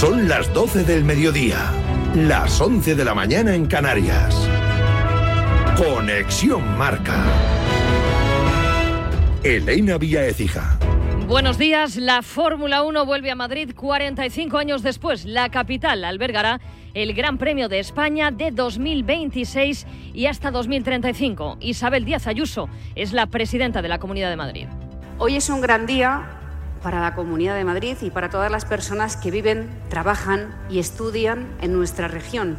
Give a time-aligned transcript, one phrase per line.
[0.00, 1.58] Son las 12 del mediodía,
[2.14, 4.34] las 11 de la mañana en Canarias.
[5.76, 7.22] Conexión Marca.
[9.44, 10.78] Elena Vía Ecija.
[11.28, 11.96] Buenos días.
[11.96, 15.26] La Fórmula 1 vuelve a Madrid 45 años después.
[15.26, 16.62] La capital albergará
[16.94, 21.58] el Gran Premio de España de 2026 y hasta 2035.
[21.60, 24.66] Isabel Díaz Ayuso es la presidenta de la Comunidad de Madrid.
[25.18, 26.39] Hoy es un gran día
[26.82, 31.48] para la Comunidad de Madrid y para todas las personas que viven, trabajan y estudian
[31.60, 32.56] en nuestra región.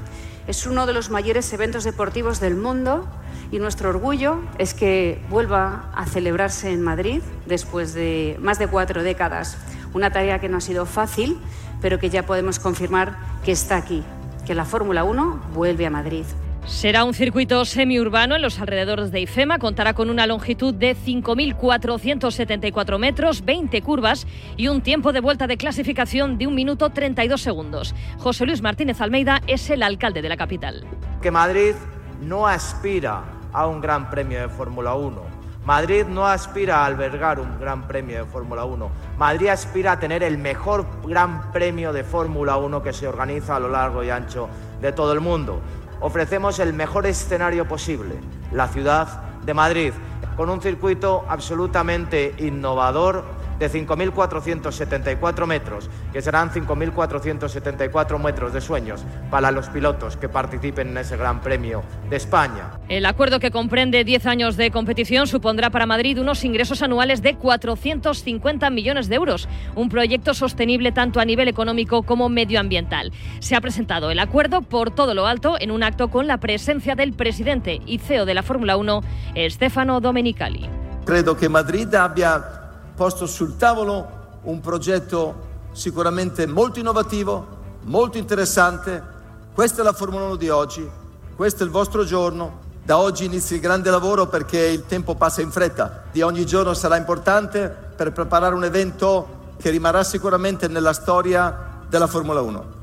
[0.47, 3.07] Es uno de los mayores eventos deportivos del mundo
[3.51, 9.03] y nuestro orgullo es que vuelva a celebrarse en Madrid después de más de cuatro
[9.03, 9.57] décadas.
[9.93, 11.39] Una tarea que no ha sido fácil,
[11.81, 14.03] pero que ya podemos confirmar que está aquí,
[14.45, 16.25] que la Fórmula 1 vuelve a Madrid.
[16.65, 19.57] Será un circuito semiurbano en los alrededores de IFEMA.
[19.57, 24.27] Contará con una longitud de 5.474 metros, 20 curvas
[24.57, 27.95] y un tiempo de vuelta de clasificación de un minuto 32 segundos.
[28.19, 30.85] José Luis Martínez Almeida es el alcalde de la capital.
[31.21, 31.73] Que Madrid
[32.21, 35.41] no aspira a un gran premio de Fórmula 1.
[35.65, 38.89] Madrid no aspira a albergar un gran premio de Fórmula 1.
[39.17, 43.59] Madrid aspira a tener el mejor gran premio de Fórmula 1 que se organiza a
[43.59, 44.49] lo largo y ancho
[44.81, 45.61] de todo el mundo.
[46.01, 48.15] Ofrecemos el mejor escenario posible,
[48.51, 49.93] la ciudad de Madrid,
[50.35, 53.23] con un circuito absolutamente innovador
[53.61, 60.97] de 5.474 metros, que serán 5.474 metros de sueños para los pilotos que participen en
[60.97, 62.71] ese Gran Premio de España.
[62.89, 67.35] El acuerdo que comprende 10 años de competición supondrá para Madrid unos ingresos anuales de
[67.35, 73.11] 450 millones de euros, un proyecto sostenible tanto a nivel económico como medioambiental.
[73.41, 76.95] Se ha presentado el acuerdo por todo lo alto en un acto con la presencia
[76.95, 79.01] del presidente y CEO de la Fórmula 1,
[79.49, 80.67] Stefano Domenicali.
[81.05, 82.60] Creo que Madrid había
[83.01, 87.47] posto sul tavolo un progetto sicuramente molto innovativo,
[87.85, 89.03] molto interessante.
[89.55, 90.87] Questa è la Formula 1 di oggi,
[91.35, 92.59] questo è il vostro giorno.
[92.83, 96.03] Da oggi inizia il grande lavoro perché il tempo passa in fretta.
[96.11, 102.05] Di ogni giorno sarà importante per preparare un evento che rimarrà sicuramente nella storia della
[102.05, 102.80] Formula 1.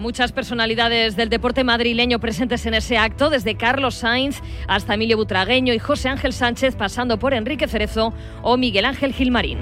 [0.00, 5.74] Muchas personalidades del deporte madrileño presentes en ese acto, desde Carlos Sainz hasta Emilio Butragueño
[5.74, 9.58] y José Ángel Sánchez, pasando por Enrique Cerezo o Miguel Ángel Gilmarín.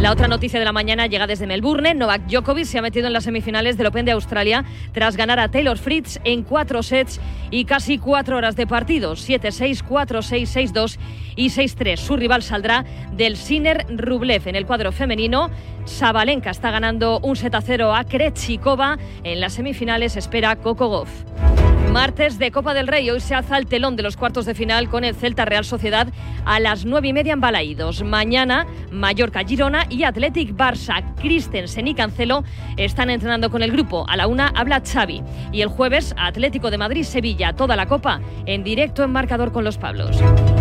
[0.00, 1.94] La otra noticia de la mañana llega desde Melbourne.
[1.94, 5.52] Novak Djokovic se ha metido en las semifinales del Open de Australia tras ganar a
[5.52, 7.20] Taylor Fritz en cuatro sets
[7.52, 9.12] y casi cuatro horas de partido.
[9.12, 10.98] 7-6, 4-6, 6-2
[11.36, 11.96] y 6-3.
[11.96, 15.50] Su rival saldrá del Sinner Rublev en el cuadro femenino.
[15.84, 18.98] Sabalenka está ganando un set a 0 a Krejcikova.
[19.22, 21.65] En las semifinales espera Coco Goff.
[21.90, 23.08] Martes de Copa del Rey.
[23.10, 26.08] Hoy se alza el telón de los cuartos de final con el Celta Real Sociedad
[26.44, 28.02] a las nueve y media en Balaídos.
[28.02, 31.02] Mañana, Mallorca Girona y Athletic Barça.
[31.16, 32.44] Christensen y Cancelo
[32.76, 34.04] están entrenando con el grupo.
[34.08, 35.22] A la una habla Xavi.
[35.52, 37.54] Y el jueves, Atlético de Madrid Sevilla.
[37.54, 40.18] Toda la Copa en directo en marcador con los Pablos.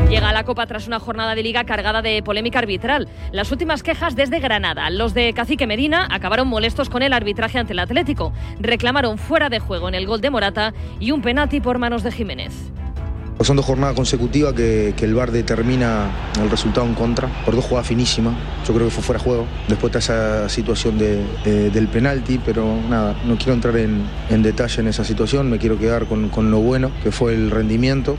[0.09, 3.09] Llega a la Copa tras una jornada de liga cargada de polémica arbitral.
[3.31, 4.89] Las últimas quejas desde Granada.
[4.89, 8.31] Los de Cacique Medina acabaron molestos con el arbitraje ante el Atlético.
[8.59, 12.11] Reclamaron fuera de juego en el gol de Morata y un penalti por manos de
[12.11, 12.53] Jiménez.
[13.41, 16.09] Son dos jornadas consecutivas que, que, el VAR determina
[16.41, 18.33] el resultado en contra, por dos jugadas finísimas.
[18.65, 19.45] Yo creo que fue fuera de juego.
[19.67, 24.41] Después está esa situación de, de, del penalti, pero nada, no quiero entrar en, en,
[24.41, 28.17] detalle en esa situación, me quiero quedar con, con lo bueno, que fue el rendimiento.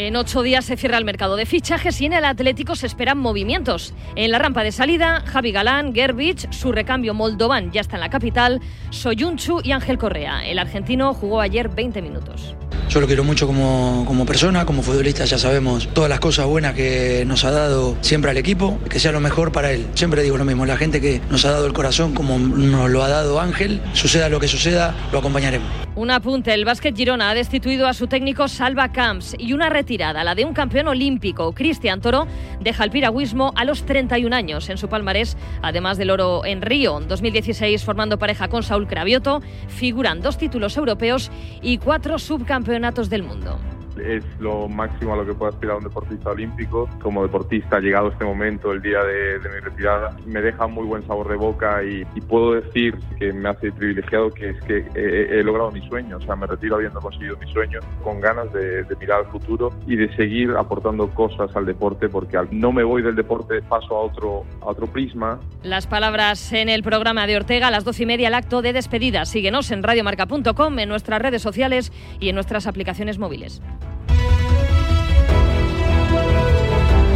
[0.00, 3.18] En ocho días se cierra el mercado de fichajes y en el Atlético se esperan
[3.18, 3.92] movimientos.
[4.16, 8.08] En la rampa de salida, Javi Galán, Gerbich, su recambio Moldovan ya está en la
[8.08, 10.46] capital, Soyunchu y Ángel Correa.
[10.46, 12.56] El argentino jugó ayer 20 minutos.
[12.88, 16.74] Yo lo quiero mucho como, como persona, como futbolista ya sabemos todas las cosas buenas
[16.74, 19.86] que nos ha dado siempre al equipo, que sea lo mejor para él.
[19.94, 23.04] Siempre digo lo mismo, la gente que nos ha dado el corazón como nos lo
[23.04, 25.68] ha dado Ángel, suceda lo que suceda, lo acompañaremos.
[25.94, 29.89] Un apunte, el básquet Girona ha destituido a su técnico Salva Camps y una retirada,
[29.98, 32.26] la de un campeón olímpico, Cristian Toro,
[32.60, 37.00] deja el piragüismo a los 31 años en su palmarés, además del oro en Río,
[37.00, 43.58] 2016 formando pareja con Saúl Cravioto, figuran dos títulos europeos y cuatro subcampeonatos del mundo
[44.00, 46.88] es lo máximo a lo que puede aspirar un deportista olímpico.
[47.02, 51.06] Como deportista, llegado este momento, el día de, de mi retirada, me deja muy buen
[51.06, 55.40] sabor de boca y, y, puedo decir que me hace privilegiado que es que he,
[55.40, 56.16] he, logrado mi sueño.
[56.18, 59.72] O sea, me retiro habiendo conseguido mi sueño, con ganas de, de, mirar al futuro
[59.86, 63.96] y de seguir aportando cosas al deporte, porque al, no me voy del deporte, paso
[63.96, 65.40] a otro, a otro prisma.
[65.62, 68.72] Las palabras en el programa de Ortega a las doce y media, el acto de
[68.72, 69.24] despedida.
[69.24, 73.62] Síguenos en radiomarca.com, en nuestras redes sociales y en nuestras aplicaciones móviles.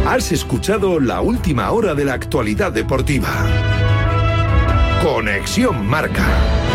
[0.05, 3.27] Has escuchado la última hora de la actualidad deportiva.
[5.01, 6.74] Conexión Marca.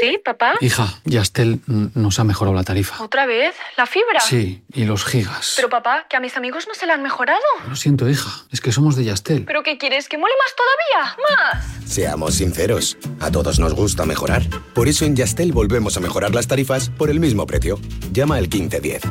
[0.00, 0.54] ¿Sí, papá?
[0.60, 3.02] Hija, Yastel nos ha mejorado la tarifa.
[3.02, 3.54] ¿Otra vez?
[3.76, 4.20] ¿La fibra?
[4.20, 5.54] Sí, y los gigas.
[5.56, 7.40] Pero papá, que a mis amigos no se la han mejorado.
[7.68, 9.44] Lo siento, hija, es que somos de Yastel.
[9.44, 10.08] ¿Pero qué quieres?
[10.08, 11.16] ¿Que mole más todavía?
[11.28, 11.90] ¡Más!
[11.90, 14.42] Seamos sinceros, a todos nos gusta mejorar.
[14.74, 17.78] Por eso en Yastel volvemos a mejorar las tarifas por el mismo precio.
[18.12, 19.02] Llama al 1510.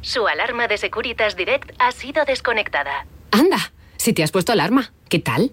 [0.00, 3.06] Su alarma de Securitas Direct ha sido desconectada.
[3.30, 5.52] Anda, si te has puesto alarma, ¿qué tal?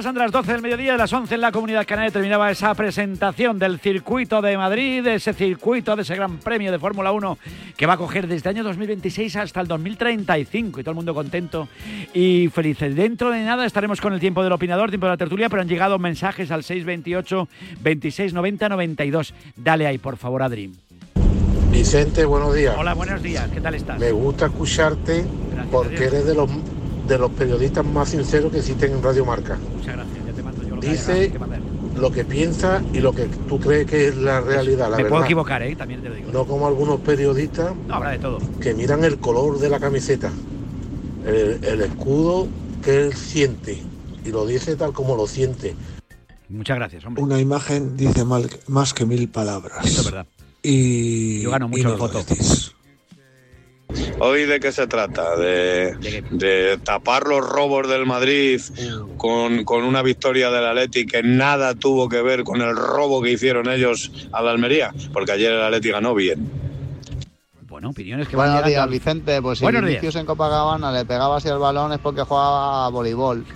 [0.00, 2.74] Pasan de las 12 del mediodía, de las 11 en la Comunidad Canaria terminaba esa
[2.74, 7.36] presentación del circuito de Madrid, ese circuito de ese gran premio de Fórmula 1
[7.76, 11.12] que va a coger desde el año 2026 hasta el 2035 y todo el mundo
[11.12, 11.68] contento
[12.14, 12.96] y felices.
[12.96, 15.68] Dentro de nada estaremos con el tiempo del opinador, tiempo de la tertulia, pero han
[15.68, 17.46] llegado mensajes al 628
[17.82, 19.34] 26 90 92.
[19.54, 20.72] Dale ahí, por favor, Adri.
[21.70, 22.74] Vicente, buenos días.
[22.78, 23.50] Hola, buenos días.
[23.52, 24.00] ¿Qué tal estás?
[24.00, 25.26] Me gusta escucharte
[25.70, 26.48] porque eres de los
[27.06, 29.58] de los periodistas más sinceros que existen en Radio Marca.
[29.76, 31.38] Muchas gracias, ya te mando yo lo Dice que
[32.00, 35.08] lo que piensa y lo que tú crees que es la realidad, la Me verdad.
[35.10, 35.74] puedo equivocar, ¿eh?
[35.76, 36.30] También te lo digo.
[36.32, 38.38] No como algunos periodistas No, habrá de todo.
[38.60, 40.30] que miran el color de la camiseta,
[41.26, 42.46] el, el escudo
[42.82, 43.82] que él siente
[44.24, 45.74] y lo dice tal como lo siente.
[46.48, 47.22] Muchas gracias, hombre.
[47.22, 49.84] Una imagen dice mal- más que mil palabras.
[49.84, 50.26] Eso es verdad.
[50.62, 52.18] Y, Yo gano y mucho no en lo foto.
[52.18, 52.72] decís.
[54.18, 55.36] ¿Hoy de qué se trata?
[55.36, 55.94] ¿De,
[56.30, 58.60] de tapar los robos del Madrid
[59.16, 63.32] con, con una victoria del Atleti que nada tuvo que ver con el robo que
[63.32, 64.92] hicieron ellos a la Almería?
[65.12, 66.50] Porque ayer el Atleti ganó bien.
[67.68, 68.92] Bueno, opiniones que van Buenos días, llegando.
[68.92, 69.40] Vicente.
[69.40, 69.66] Pues si.
[69.66, 73.44] Vinicius en Copacabana le pegaba así el balón es porque jugaba a voleibol.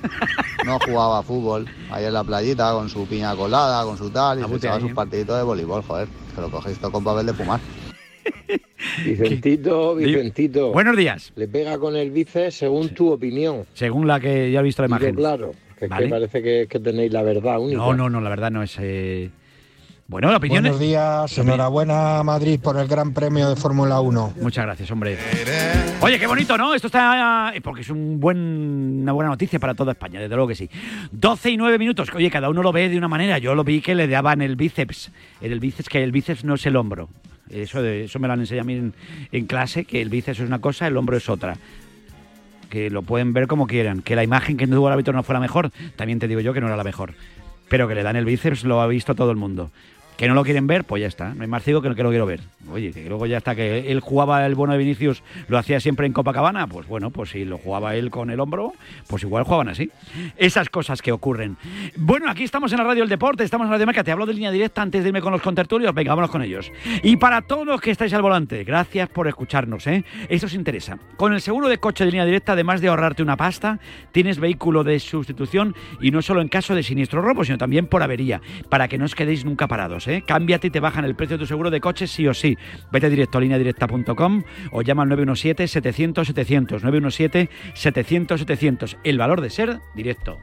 [0.65, 1.67] No jugaba a fútbol.
[1.91, 4.93] Ahí en la playita con su piña colada, con su tal, y se echaba sus
[4.93, 6.09] partiditos de voleibol, joder.
[6.35, 7.61] Que lo cogéis todo con papel de fumar.
[9.05, 10.73] Vicentito, Vicentito.
[10.73, 11.33] Buenos días.
[11.37, 13.65] Le pega con el bíceps según tu opinión.
[13.75, 15.15] Según la que ya he visto la imagen.
[15.15, 16.05] claro, que, es Vale.
[16.07, 17.79] que parece que, que tenéis la verdad única.
[17.79, 18.77] No, no, no, la verdad no es.
[18.81, 19.31] eh,
[20.07, 24.35] Bueno, la opinión Buenos es- días, enhorabuena Madrid por el Gran Premio de Fórmula 1.
[24.41, 25.17] Muchas gracias, hombre.
[26.01, 26.75] Oye, qué bonito, ¿no?
[26.75, 27.53] Esto está.
[27.55, 30.69] eh, Porque es un buen, una buena noticia para toda España, desde luego que sí.
[31.13, 32.09] 12 y 9 minutos.
[32.15, 33.39] Oye, cada uno lo ve de una manera.
[33.39, 35.11] Yo lo vi que le daban el bíceps.
[35.41, 37.09] En el bíceps, que el bíceps no es el hombro.
[37.51, 38.93] Eso, de- eso me lo han enseñado a mí
[39.33, 41.57] en, clase, que el bíceps es una cosa, el hombro es otra.
[42.71, 44.03] Que lo pueden ver como quieran.
[44.03, 46.53] Que la imagen que tuvo el árbitro no fue la mejor, también te digo yo
[46.53, 47.15] que no era la mejor.
[47.69, 49.71] Pero que le dan el bíceps lo ha visto todo el mundo.
[50.17, 51.35] Que no lo quieren ver, pues ya está.
[51.35, 52.41] No hay más ciego que que lo quiero ver.
[52.71, 56.07] Oye, que luego ya está, que él jugaba el bueno de Vinicius, lo hacía siempre
[56.07, 56.67] en Copacabana.
[56.67, 58.73] Pues bueno, pues si lo jugaba él con el hombro,
[59.07, 59.91] pues igual jugaban así.
[60.37, 61.57] Esas cosas que ocurren.
[61.97, 64.05] Bueno, aquí estamos en la radio del deporte, estamos en la radio Marca.
[64.05, 65.95] Te hablo de línea directa antes de irme con los contertulios.
[65.95, 66.71] Venga, vámonos con ellos.
[67.03, 70.05] Y para todos los que estáis al volante, gracias por escucharnos, ¿eh?
[70.29, 70.99] Esto os interesa.
[71.17, 73.79] Con el seguro de coche de línea directa, además de ahorrarte una pasta,
[74.13, 78.03] tienes vehículo de sustitución y no solo en caso de siniestro robo, sino también por
[78.03, 80.25] avería, para que no os quedéis nunca parados, ¿eh?
[80.27, 82.57] Cámbiate y te bajan el precio de tu seguro de coche sí o sí.
[82.91, 84.43] Vete directo a lineadirecta.com
[84.73, 87.49] o llama al 917-700-700.
[87.75, 88.97] 917-700-700.
[89.05, 90.39] El valor de ser directo.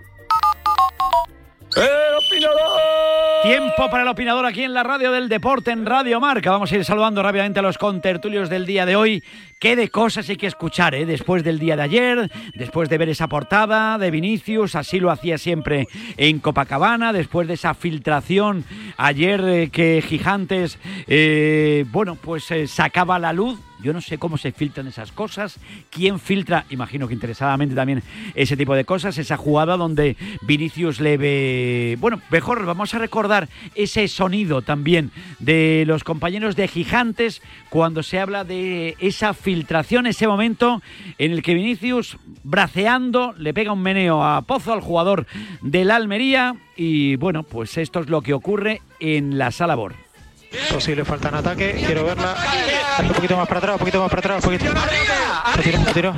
[3.43, 6.51] Tiempo para el opinador aquí en la radio del deporte, en Radio Marca.
[6.51, 9.23] Vamos a ir saludando rápidamente a los contertulios del día de hoy.
[9.61, 11.05] Qué de cosas hay que escuchar, ¿eh?
[11.05, 15.37] Después del día de ayer, después de ver esa portada de Vinicius, así lo hacía
[15.37, 15.87] siempre
[16.17, 18.65] en Copacabana, después de esa filtración
[18.97, 24.37] ayer eh, que Gigantes, eh, bueno, pues eh, sacaba la luz yo no sé cómo
[24.37, 25.57] se filtran esas cosas,
[25.89, 28.03] quién filtra, imagino que interesadamente también
[28.35, 31.97] ese tipo de cosas, esa jugada donde Vinicius le ve...
[31.99, 38.19] Bueno, mejor vamos a recordar ese sonido también de los compañeros de Gigantes cuando se
[38.19, 39.50] habla de esa filtración,
[40.05, 40.81] ese momento
[41.17, 45.25] en el que Vinicius, braceando, le pega un meneo a Pozo, al jugador
[45.61, 49.95] del Almería, y bueno, pues esto es lo que ocurre en la sala Bor.
[50.71, 52.35] Posible falta en ataque, quiero verla.
[53.01, 54.73] Un poquito más para atrás, un poquito más para atrás, un poquito.
[55.55, 56.13] Retiro, retiro.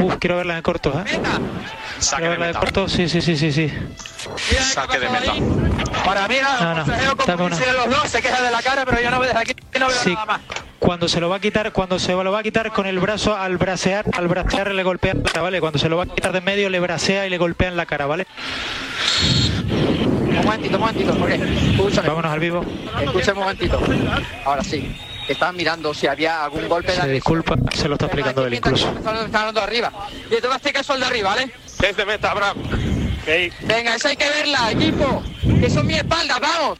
[0.00, 1.04] Uf, quiero verla en corto, ¿eh?
[2.16, 3.72] Quiero verla en corto, sí, sí, sí, sí, sí.
[4.60, 5.32] Saque de meta.
[6.04, 6.84] Para mí, No, no,
[7.26, 7.56] dame una.
[7.56, 9.96] los dos se queja de la cara, pero yo no veo desde aquí, no veo
[9.96, 10.40] Sí, nada más.
[10.78, 13.36] cuando se lo va a quitar, cuando se lo va a quitar con el brazo
[13.36, 15.60] al bracear, al bracear le golpea la cara, ¿vale?
[15.60, 17.76] Cuando se lo va a quitar de en medio le bracea y le golpea en
[17.76, 18.26] la cara, ¿vale?
[20.28, 22.08] Un momentito, un momentito, porque escúchame.
[22.08, 22.64] Vámonos al vivo.
[23.04, 23.80] Escucha un momentito.
[24.44, 24.96] Ahora sí.
[25.28, 28.88] Estaban mirando si había algún golpe Se disculpa, se lo está explicando él incluso.
[28.90, 29.92] Están hablando arriba.
[30.30, 31.52] Y tú vas a caso al de arriba, ¿vale?
[31.82, 32.56] Es de meta, Abraham.
[33.62, 35.22] Venga, esa hay que verla, equipo.
[35.60, 36.78] Que son mi espalda, vamos.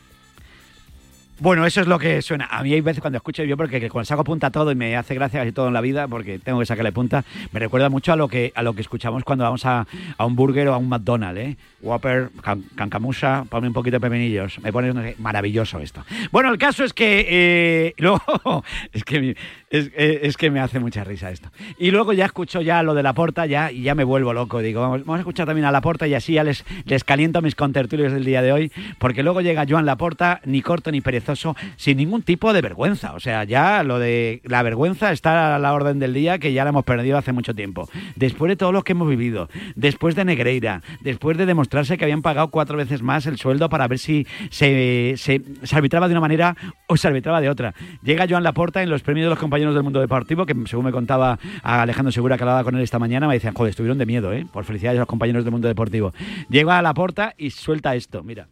[1.43, 2.47] Bueno, eso es lo que suena.
[2.47, 5.13] A mí hay veces cuando escucho yo, porque cuando saco punta todo y me hace
[5.17, 8.17] gracia casi todo en la vida, porque tengo que sacarle punta, me recuerda mucho a
[8.17, 9.85] lo que a lo que escuchamos cuando vamos a,
[10.19, 11.57] a un burger o a un McDonald's, ¿eh?
[11.81, 14.61] Whopper, can- cancamusa, ponme un poquito de pepinillos.
[14.61, 16.05] Me pone maravilloso esto.
[16.31, 17.95] Bueno, el caso es que eh,
[18.93, 19.37] es que
[19.73, 21.51] es, eh, es que me hace mucha risa esto.
[21.79, 24.61] Y luego ya escucho ya lo de la porta ya y ya me vuelvo loco.
[24.61, 27.55] Digo, vamos, a escuchar también a la porta y así ya les, les caliento mis
[27.55, 31.97] contertulios del día de hoy, porque luego llega Joan Laporta, ni corto ni perezoso, sin
[31.97, 33.15] ningún tipo de vergüenza.
[33.15, 36.65] O sea, ya lo de la vergüenza está a la orden del día que ya
[36.65, 37.89] la hemos perdido hace mucho tiempo.
[38.15, 42.21] Después de todo lo que hemos vivido, después de Negreira, después de demostrarse que habían
[42.21, 46.21] pagado cuatro veces más el sueldo para ver si se, se, se arbitraba de una
[46.21, 46.57] manera
[46.89, 47.73] o se arbitraba de otra.
[48.03, 50.93] Llega Joan Laporta en los premios de los compañeros del mundo deportivo, que según me
[50.93, 54.07] contaba a Alejandro Segura que hablaba con él esta mañana, me decían, joder, estuvieron de
[54.07, 54.47] miedo, ¿eh?
[54.53, 56.13] Por felicidades a los compañeros del mundo deportivo.
[56.49, 58.49] Llega a Laporta y suelta esto, mira.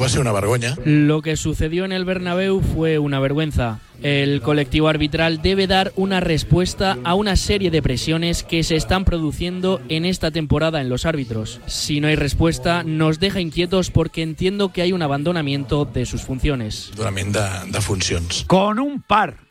[0.00, 0.76] Va a ser una vergüenza.
[0.84, 3.78] Lo que sucedió en el Bernabéu fue una vergüenza.
[4.02, 9.04] El colectivo arbitral debe dar una respuesta a una serie de presiones que se están
[9.04, 11.60] produciendo en esta temporada en los árbitros.
[11.66, 16.22] Si no hay respuesta, nos deja inquietos porque entiendo que hay un abandonamiento de sus
[16.22, 16.90] funciones.
[16.96, 18.44] Durament de, de funcions.
[18.48, 19.43] Con un par.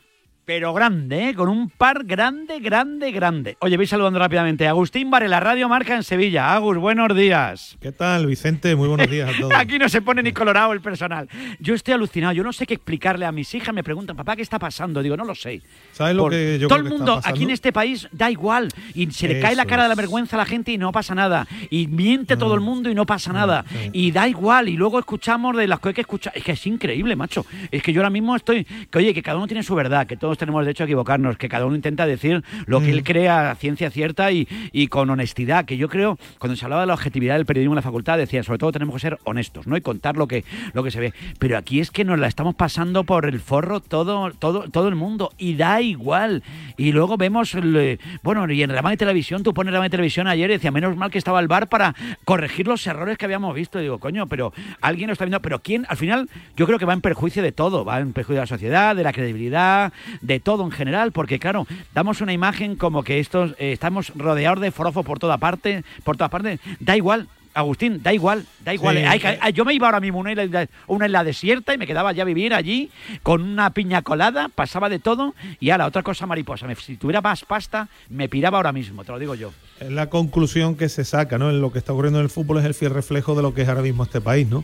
[0.46, 1.36] Pero grande, ¿eh?
[1.36, 3.56] Con un par grande, grande, grande.
[3.62, 6.54] Oye, voy saludando rápidamente Agustín Varela, Radio Marca en Sevilla.
[6.54, 7.78] Agus, buenos días.
[7.80, 8.76] ¿Qué tal, Vicente?
[8.76, 9.54] Muy buenos días a todos.
[9.56, 11.30] Aquí no se pone ni colorado el personal.
[11.62, 12.34] Yo estoy alucinado.
[12.34, 13.74] Yo no sé qué explicarle a mis hijas.
[13.74, 15.02] Me preguntan, papá, ¿qué está pasando?
[15.02, 15.62] Digo, no lo sé.
[15.94, 18.10] ¿Sabes lo Por- que yo Todo creo el que mundo está aquí en este país
[18.12, 18.68] da igual.
[18.96, 21.16] Y se le cae la cara de la vergüenza a la gente y no pasa
[21.16, 21.48] nada.
[21.70, 22.40] Y miente Mm.
[22.40, 23.64] todo el mundo y no pasa nada.
[23.94, 24.68] Y da igual.
[24.68, 26.36] Y luego escuchamos de las cosas que escuchamos.
[26.36, 27.46] Es que es increíble, macho.
[27.72, 28.66] Es que yo ahora mismo estoy.
[28.66, 31.48] Que oye, que cada uno tiene su verdad, que todos tenemos derecho a equivocarnos, que
[31.48, 32.90] cada uno intenta decir lo que Mm.
[32.90, 35.66] él crea a ciencia cierta y, y con honestidad.
[35.66, 38.42] Que yo creo, cuando se hablaba de la objetividad del periodismo en la facultad, decía,
[38.42, 39.78] sobre todo tenemos que ser honestos, ¿no?
[39.78, 41.14] Y contar lo que, lo que se ve.
[41.38, 44.96] Pero aquí es que nos la estamos pasando por el forro todo, todo, todo el
[44.96, 45.32] mundo.
[45.38, 46.42] Y da igual.
[46.78, 49.92] Y luego vemos, el, eh, bueno, y en Rama de Televisión, tú pones Rama de
[49.92, 51.94] Televisión ayer y decía, menos mal que estaba el bar para
[52.26, 53.78] corregir los errores que habíamos visto.
[53.80, 55.42] Y digo, coño, pero alguien lo está viendo.
[55.42, 57.86] Pero quién, al final, yo creo que va en perjuicio de todo.
[57.86, 61.12] Va en perjuicio de la sociedad, de la credibilidad, de todo en general.
[61.12, 65.38] Porque, claro, damos una imagen como que estos eh, estamos rodeados de forofo por toda
[65.38, 66.60] parte, por todas partes.
[66.80, 67.28] Da igual.
[67.56, 68.98] Agustín, da igual, da igual.
[68.98, 69.54] Sí, Hay que- eh.
[69.54, 72.24] yo me iba ahora mismo a una isla, una isla desierta y me quedaba ya
[72.24, 72.90] a vivir allí
[73.22, 76.66] con una piña colada, pasaba de todo y ahora otra cosa mariposa.
[76.66, 79.54] Me- si tuviera más pasta, me piraba ahora mismo, te lo digo yo.
[79.80, 81.52] Es la conclusión que se saca, ¿no?
[81.52, 83.62] En lo que está ocurriendo en el fútbol es el fiel reflejo de lo que
[83.62, 84.64] es ahora mismo este país, ¿no?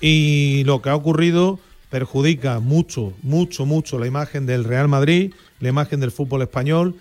[0.00, 1.60] Y lo que ha ocurrido
[1.90, 6.94] perjudica mucho, mucho, mucho la imagen del Real Madrid, la imagen del fútbol español.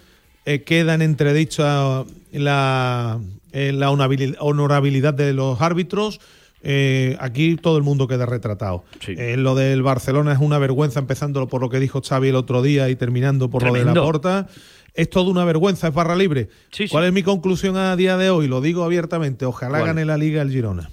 [0.45, 3.19] Eh, queda en entredicho la,
[3.51, 6.19] eh, la honorabil- honorabilidad de los árbitros.
[6.61, 8.83] Eh, aquí todo el mundo queda retratado.
[9.07, 12.61] Eh, lo del Barcelona es una vergüenza, empezando por lo que dijo Xavi el otro
[12.61, 14.47] día y terminando por lo de la porta.
[14.95, 16.49] Es toda una vergüenza, es barra libre.
[16.89, 18.47] ¿Cuál es mi conclusión a día de hoy?
[18.47, 19.45] Lo digo abiertamente.
[19.45, 19.85] Ojalá ¿Cuál?
[19.91, 20.89] gane la liga el Girona.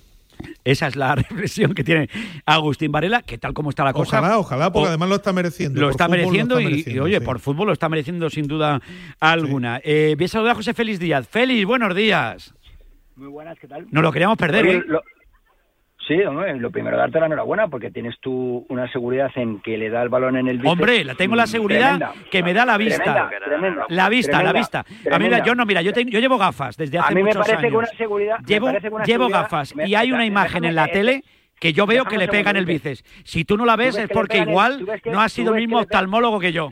[0.66, 2.10] Esa es la reflexión que tiene
[2.44, 4.18] Agustín Varela, que tal como está la cosa.
[4.18, 5.80] Ojalá, ojalá, porque o- además lo está mereciendo.
[5.80, 7.24] Lo está mereciendo, lo y- está y, mereciendo, oye, sí.
[7.24, 8.80] por fútbol lo está mereciendo sin duda
[9.20, 9.80] alguna.
[9.84, 11.26] Eh, voy a saludar a José Félix Díaz.
[11.28, 12.52] Félix, buenos días.
[13.14, 13.86] Muy buenas, ¿qué tal?
[13.90, 14.82] No lo queríamos perder, Oye, ¿eh?
[14.86, 15.00] lo-
[16.06, 19.90] Sí, hombre, lo primero darte la enhorabuena porque tienes tú una seguridad en que le
[19.90, 20.72] da el balón en el bíceps.
[20.72, 22.12] Hombre, la tengo la seguridad Tremenda.
[22.30, 23.02] que me da la vista.
[23.02, 24.78] Tremenda, tremenda, la vista, la vista.
[24.80, 25.42] A mí, tremenda.
[25.44, 27.56] yo no, mira, yo, te- yo llevo gafas desde hace a mí me muchos parece
[27.66, 27.70] años.
[27.72, 28.36] que una seguridad.
[28.46, 31.24] llevo una seguridad- gafas me- y hay una imagen en la tele
[31.58, 33.02] que yo veo que le un pegan el bíceps.
[33.24, 36.52] Si tú no la ves es porque igual no has sido el mismo oftalmólogo que
[36.52, 36.70] yo.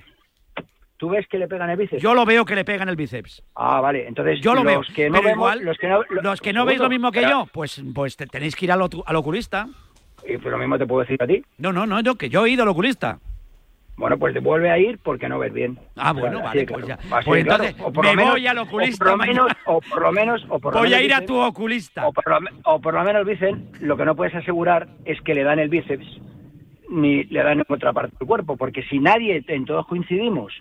[1.05, 2.01] ¿Tú ves que le pegan el bíceps?
[2.03, 3.43] Yo lo veo que le pegan el bíceps.
[3.57, 4.09] Ah, vale.
[4.09, 4.81] Entonces, Yo lo los veo.
[4.97, 7.21] que no pero vemos, igual, los que no, los que no veis lo mismo que
[7.21, 9.69] yo, pues, pues te- tenéis que ir al, oculista.
[10.27, 11.45] Y pues lo mismo te puedo decir a ti.
[11.59, 13.19] No, no, no, no, que yo he ido al oculista.
[13.99, 15.79] Bueno, pues vuelve a ir porque no ves bien.
[15.95, 17.03] Ah, bueno, vale, pues claro.
[17.03, 17.09] ya.
[17.11, 17.65] Pues claro.
[17.65, 20.13] entonces O por me menos- voy al oculista O por lo menos, o por lo
[20.13, 22.09] menos, o por lo Voy a ir a tu oculista.
[22.09, 25.35] O por, lo, o por lo menos dicen, lo que no puedes asegurar es que
[25.35, 26.07] le dan el bíceps
[26.89, 30.53] ni le dan en otra parte del cuerpo, porque si nadie, en todos coincidimos,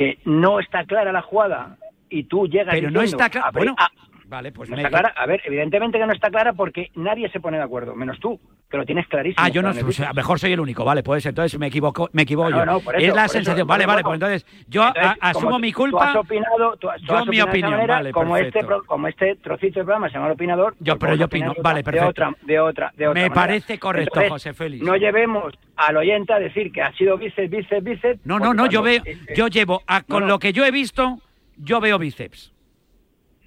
[0.00, 1.76] que no está clara la jugada
[2.08, 3.48] y tú llegas Pero no diciendo, está claro.
[3.48, 3.90] a Bueno, ah,
[4.30, 5.12] vale, pues no me- está clara.
[5.16, 8.40] A ver, evidentemente que no está clara porque nadie se pone de acuerdo, menos tú,
[8.70, 9.44] que lo tienes clarísimo.
[9.44, 12.08] Ah, yo no, pues, a lo mejor soy el único, vale, pues entonces me equivoco,
[12.12, 12.64] me equivoco No, yo.
[12.64, 15.28] no, por eso, es la por eso, sensación, vale, vale, pues entonces yo Entonces, a-
[15.30, 16.10] asumo mi tú- Tú culpa.
[16.10, 18.82] has opinado, tú, has- tú yo has mi opinado opinión, manera, vale, como este, perfecto.
[18.86, 20.74] como este trocito de programa se llama el opinador.
[20.78, 22.04] Yo, pues pero yo opino, vale, perfecto.
[22.06, 23.34] De otra, de otra, de otra Me manera.
[23.34, 24.84] parece correcto, Entonces, José Félix.
[24.84, 28.20] No llevemos al oyente a decir que ha sido bíceps, bíceps, bíceps.
[28.24, 31.18] No, no, no, yo veo, eh, eh, yo llevo, con lo que yo he visto,
[31.56, 32.52] yo veo bíceps.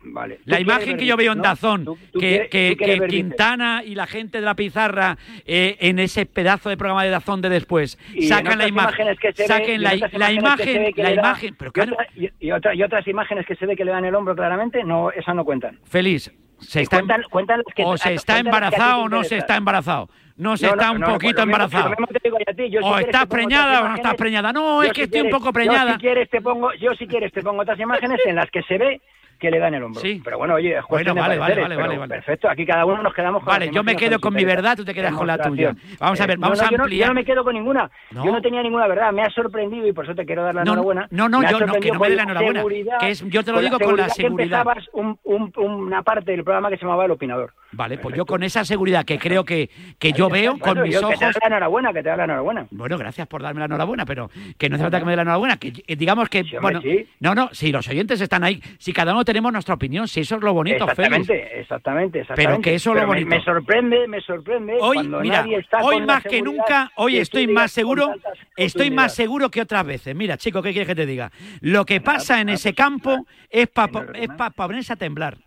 [0.06, 0.40] Vale.
[0.46, 1.42] La imagen que yo veo en.
[1.42, 3.08] Dazón, Tú- tú que, quieres- que-.
[3.08, 7.42] Quintana y la gente de la pizarra eh, en ese pedazo de programa de Dazón
[7.42, 9.08] de después Y sacan la imagen,
[9.48, 12.08] saquen en la, otras la imágenes que se imagen, la imagen, pero y, claro, otra-
[12.40, 15.12] y- otra- y otras imágenes que se ve que le dan el hombro claramente, no,
[15.12, 15.80] esas no cuentan.
[15.86, 19.56] feliz, se está, cuentan- cuentan las que- o se está embarazado o no se está
[19.58, 20.10] embarazado.
[20.36, 21.84] No se No, está no, un no, poquito lo mismo- embarazado.
[21.84, 23.96] lo mismo te digo yo a ti, yo si o quieres estás preñada o no
[23.96, 24.52] estás preñada.
[24.52, 25.94] No, Yo es que si estoy un poco yo preñada.
[25.94, 28.78] si quieres te pongo, yo si quieres te pongo otras imágenes en las que se
[28.80, 29.02] ve
[29.40, 30.02] que le dan el hombro.
[30.02, 30.22] Sí.
[30.24, 32.10] Pero bueno, oye, es Bueno, vale, vale, vale, vale, vale.
[32.16, 34.76] Perfecto, aquí cada uno nos quedamos con Vale, yo me quedo que con mi verdad,
[34.78, 35.74] tú te quedas con la tuya.
[36.00, 37.08] Vamos a ver, Eh, vamos no, a no, yo no- ampliar.
[37.08, 37.92] Yo no me quedo con ninguna.
[38.12, 39.12] Yo no tenía ninguna verdad.
[39.12, 41.08] Me ha sorprendido y por eso te quiero dar la enhorabuena.
[41.12, 43.52] no, no, yo no, que no me dé la enhorabuena, seguridad- que es- yo te
[43.52, 44.66] lo digo con la que seguridad.
[44.94, 47.54] un- un- una parte del programa que se llamaba El Opinador.
[47.76, 51.00] Vale, pues yo con esa seguridad que creo que, que yo veo con mis yo
[51.10, 51.34] Que te ojos.
[51.36, 52.68] da la enhorabuena, que te da la enhorabuena.
[52.70, 55.22] Bueno, gracias por darme la enhorabuena, pero que no hace falta que me dé la
[55.24, 55.58] enhorabuena.
[55.58, 57.08] Que eh, digamos que, bueno, sí.
[57.20, 60.36] no, no, si los oyentes están ahí, si cada uno tenemos nuestra opinión, si eso
[60.36, 61.30] es lo bonito, Félix.
[61.30, 62.50] Exactamente, exactamente, exactamente.
[62.52, 63.28] Pero que eso es lo bonito.
[63.28, 67.18] Me, sorprende, me sorprende Hoy, cuando mira, nadie está hoy con más que nunca, hoy
[67.18, 68.14] estoy más seguro,
[68.56, 70.16] estoy más seguro que otras veces.
[70.16, 71.32] Mira, chico, ¿qué quieres que te diga?
[71.62, 75.38] Lo que pasa en ese campo es para es pa, pa ponerse a temblar.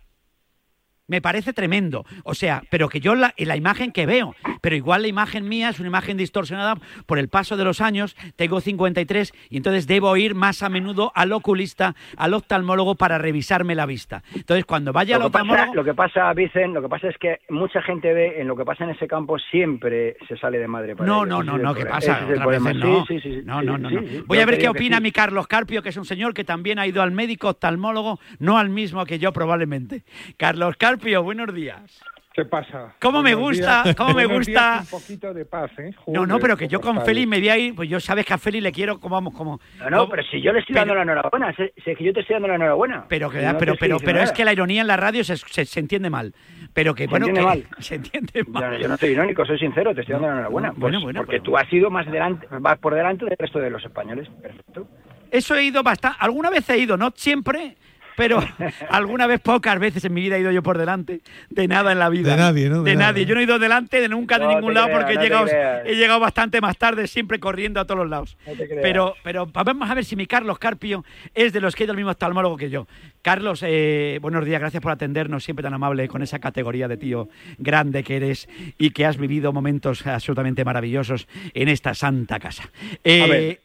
[1.07, 2.05] Me parece tremendo.
[2.23, 5.69] O sea, pero que yo la, la imagen que veo, pero igual la imagen mía
[5.69, 10.17] es una imagen distorsionada por el paso de los años, tengo 53 y entonces debo
[10.17, 14.23] ir más a menudo al oculista, al oftalmólogo para revisarme la vista.
[14.35, 15.75] Entonces, cuando vaya al Lo que, pasa, oftalmólogo...
[15.75, 18.65] lo que pasa, Vicen, lo que pasa es que mucha gente ve en lo que
[18.65, 20.95] pasa en ese campo siempre se sale de madre.
[20.95, 21.29] para No, ellos.
[21.29, 22.19] no, no, no, ¿qué pasa?
[22.25, 22.69] Problema.
[22.71, 23.05] veces no.
[23.05, 24.01] Sí, sí, sí, no, no, no, no.
[24.25, 26.87] Voy a ver qué opina mi Carlos Carpio, que es un señor que también ha
[26.87, 30.03] ido al médico oftalmólogo, no al mismo que yo probablemente.
[30.35, 31.99] Carlos Carpio, buenos días.
[32.33, 32.93] ¿Qué pasa?
[33.01, 33.81] ¿Cómo me Buenos gusta?
[33.83, 33.95] días.
[33.95, 34.81] ¿Cómo me gusta?
[34.81, 35.89] Un poquito de paz, ¿eh?
[36.05, 38.27] No, no, pero que yo ¿cómo con Feli me voy a ir, pues yo sabes
[38.27, 39.59] que a Feli le quiero como vamos, como.
[39.79, 42.03] No, no, como- pero si yo le estoy dando la enhorabuena, si, si es que
[42.03, 43.05] yo te estoy dando la enhorabuena.
[43.09, 45.23] Pero, que, Si no te pero, pero, pero es que la ironía en la radio
[45.23, 46.35] se, se, se entiende mal.
[46.73, 47.67] Pero que, Se bueno, entiende que mal.
[47.83, 48.63] se entiende mal.
[48.63, 50.69] Yo, no- yo no soy irónico, soy sincero, te estoy dando la enhorabuena.
[50.75, 53.57] bueno, Pues bueno, porque pero- tú has ido más delante, vas por delante del resto
[53.57, 54.29] de los españoles.
[54.39, 54.87] Perfecto.
[55.31, 56.17] Eso he ido bastante.
[56.21, 57.77] Alguna vez he ido, no siempre,
[58.17, 58.39] pero
[58.89, 61.21] alguna vez, pocas veces en mi vida he ido yo por delante.
[61.51, 62.31] De nada en la vida.
[62.31, 62.81] De nadie, ¿no?
[62.81, 63.25] De, De nadie.
[63.27, 65.23] Yo no he ido delante de nunca de No ningún lado creas, porque no he,
[65.23, 65.81] llegado, creas.
[65.85, 68.35] he llegado bastante más tarde, siempre corriendo a todos los lados.
[68.47, 68.81] No te creas.
[68.81, 71.91] Pero, pero vamos a ver si mi Carlos Carpio es de los que ha ido
[71.91, 72.87] al mismo oftalmólogo que yo.
[73.21, 77.29] Carlos, eh, buenos días, gracias por atendernos, siempre tan amable con esa categoría de tío
[77.59, 78.49] grande que eres
[78.79, 82.71] y que has vivido momentos absolutamente maravillosos en esta santa casa.
[83.03, 83.59] Eh, A ver.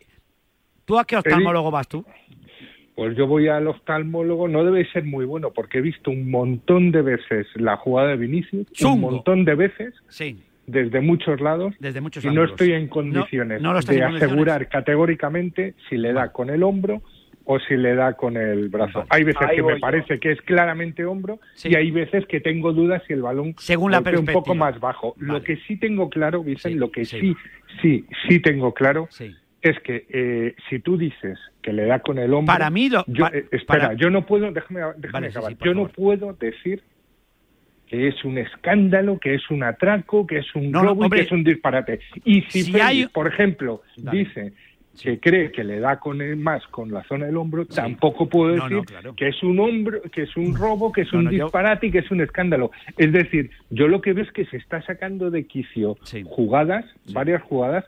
[0.85, 2.05] ¿Tú a qué oftalmólogo vas tú?
[2.95, 6.93] Pues yo voy al oftalmólogo, no debe ser muy bueno, porque he visto un montón
[6.93, 8.95] de veces la jugada de Vinicius, Chungo.
[8.95, 13.63] un montón de veces, Sí, desde muchos lados, desde muchos y no estoy en condiciones
[13.63, 14.23] No, no de en condiciones.
[14.23, 17.03] asegurar categóricamente si le da con el hombro
[17.45, 19.05] o si le da con el brazo.
[19.09, 19.81] Hay veces Ahí que me yo.
[19.81, 21.71] parece que es claramente hombro Sí.
[21.73, 25.15] y hay veces que tengo dudas si el balón Según la un poco más bajo.
[25.17, 25.33] Vale.
[25.33, 27.19] Lo que sí tengo claro, Sí, lo que sí.
[27.21, 27.37] sí,
[27.81, 29.35] sí, sí tengo claro Sí.
[29.63, 33.05] Es que eh, si tú dices que le da con el hombro, Para mí lo-
[33.07, 35.53] yo, eh, espera, para- yo no puedo, déjame, déjame Vale, acabar.
[35.53, 36.83] sí, yo no puedo decir
[37.87, 41.33] que es un escándalo, que es un atraco, que es un No, y que es
[41.33, 42.01] un disparate.
[42.25, 44.19] Y si, si Félix, hay- por ejemplo, Dale.
[44.19, 44.53] dice
[45.01, 48.53] que cree que le da con el más con la zona del hombro, tampoco puedo
[48.55, 49.15] decir no, claro.
[49.17, 51.99] que es un hombro, que es un robo, que es un yo- disparate y que
[52.01, 52.71] es un escándalo.
[52.97, 57.43] Es decir, yo lo que veo es que se está sacando de quicio jugadas, varias
[57.43, 57.85] jugadas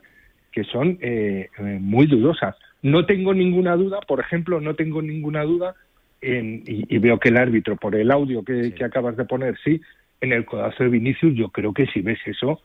[0.55, 2.55] que son eh, eh, muy dudosas.
[2.81, 5.75] No tengo ninguna duda, por ejemplo, no tengo ninguna duda
[6.21, 9.57] en, y, y veo que el árbitro, por el audio que, que acabas de poner,
[9.65, 9.81] sí,
[10.21, 12.61] en el codazo de Vinicius, yo creo que si ves eso,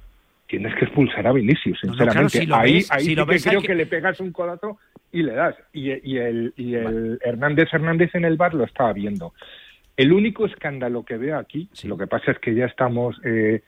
[0.46, 2.30] tienes que expulsar a Vinicius, No, no, sinceramente.
[2.30, 3.74] claro, si lo ahí ves- ahí si sí lo que ves, creo que- que...
[3.74, 4.78] le pegas un codazo
[5.10, 5.56] y le das.
[5.72, 9.34] Y, y el, y el Hernández Hernández en el bar lo estaba viendo.
[9.96, 13.62] El único escándalo que veo aquí, lo que pasa es que ya estamos eh,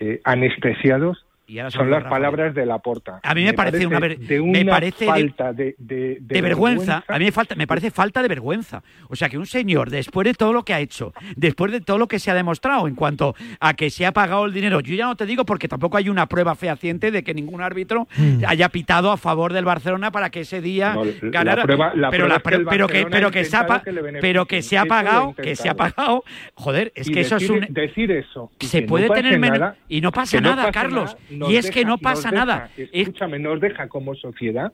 [0.00, 2.10] eh, anestesiados, Y ahora son las Rafa.
[2.10, 3.18] palabras de la porta.
[3.24, 7.02] A mí me parece una ver- de me parece de- falta de, de, de vergüenza,
[7.08, 8.82] a mí me, falta, me parece falta de vergüenza.
[9.08, 11.98] O sea, que un señor, después de todo lo que ha hecho, después de todo
[11.98, 14.94] lo que se ha demostrado en cuanto a que se ha pagado el dinero, yo
[14.94, 18.44] ya no te digo porque tampoco hay una prueba fehaciente de que ningún árbitro Mm.
[18.46, 21.62] haya pitado a favor del Barcelona para que ese día No, la ganara.
[21.64, 23.82] prueba- la pero, prueba la- es que el pero, que, pero que se ha,
[24.20, 26.22] pero que se ha pagado, que se ha pagado.
[26.54, 29.74] Joder, es Y que eso es decir- un decir eso se puede no tener menos
[29.88, 31.16] y no pasa nada, Carlos.
[31.48, 32.70] Y es que no pasa deja- nada.
[32.76, 34.72] Escúchame, nos deja como sociedad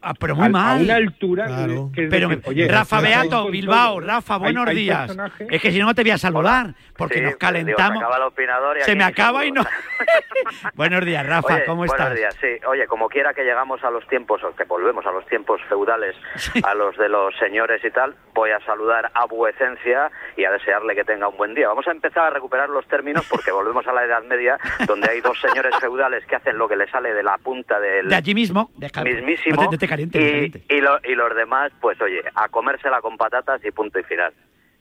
[0.00, 0.78] Ah, pero muy a, mal.
[0.78, 1.90] a una altura Claro.
[1.92, 3.98] que Pero, decir, oye, Rafa Beato, Bilbao.
[4.00, 4.98] Rafa, buenos hay días.
[5.08, 7.98] personajes- Es que si no, no te voy a saludar, porque Sí, nos digo, calentamos.
[7.98, 9.62] se acaba el opinador y se me acaba y no.
[10.74, 11.98] buenos días, Rafa, Oye, ¿cómo estás?
[12.10, 12.64] Buenos días, sí.
[12.66, 16.14] Oye, como quiera que llegamos a los tiempos, o que volvemos a los tiempos feudales,
[16.62, 20.94] a los de los señores y tal, voy a saludar a vuecencia y a desearle
[20.94, 21.68] que tenga un buen día.
[21.68, 25.20] Vamos a empezar a recuperar los términos porque volvemos a la Edad Media, donde hay
[25.20, 28.34] dos señores feudales que hacen lo que les sale de la punta del De allí
[28.34, 28.70] mismo.
[28.76, 29.56] De mismísimo.
[29.56, 32.22] No te, no te calientes, no te y, y, lo- y los demás, pues oye,
[32.34, 34.32] a comérsela con patatas y punto y final.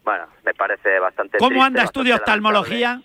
[0.04, 3.02] Bueno, me parece bastante ¿Cómo triste, de bastante oftalmología?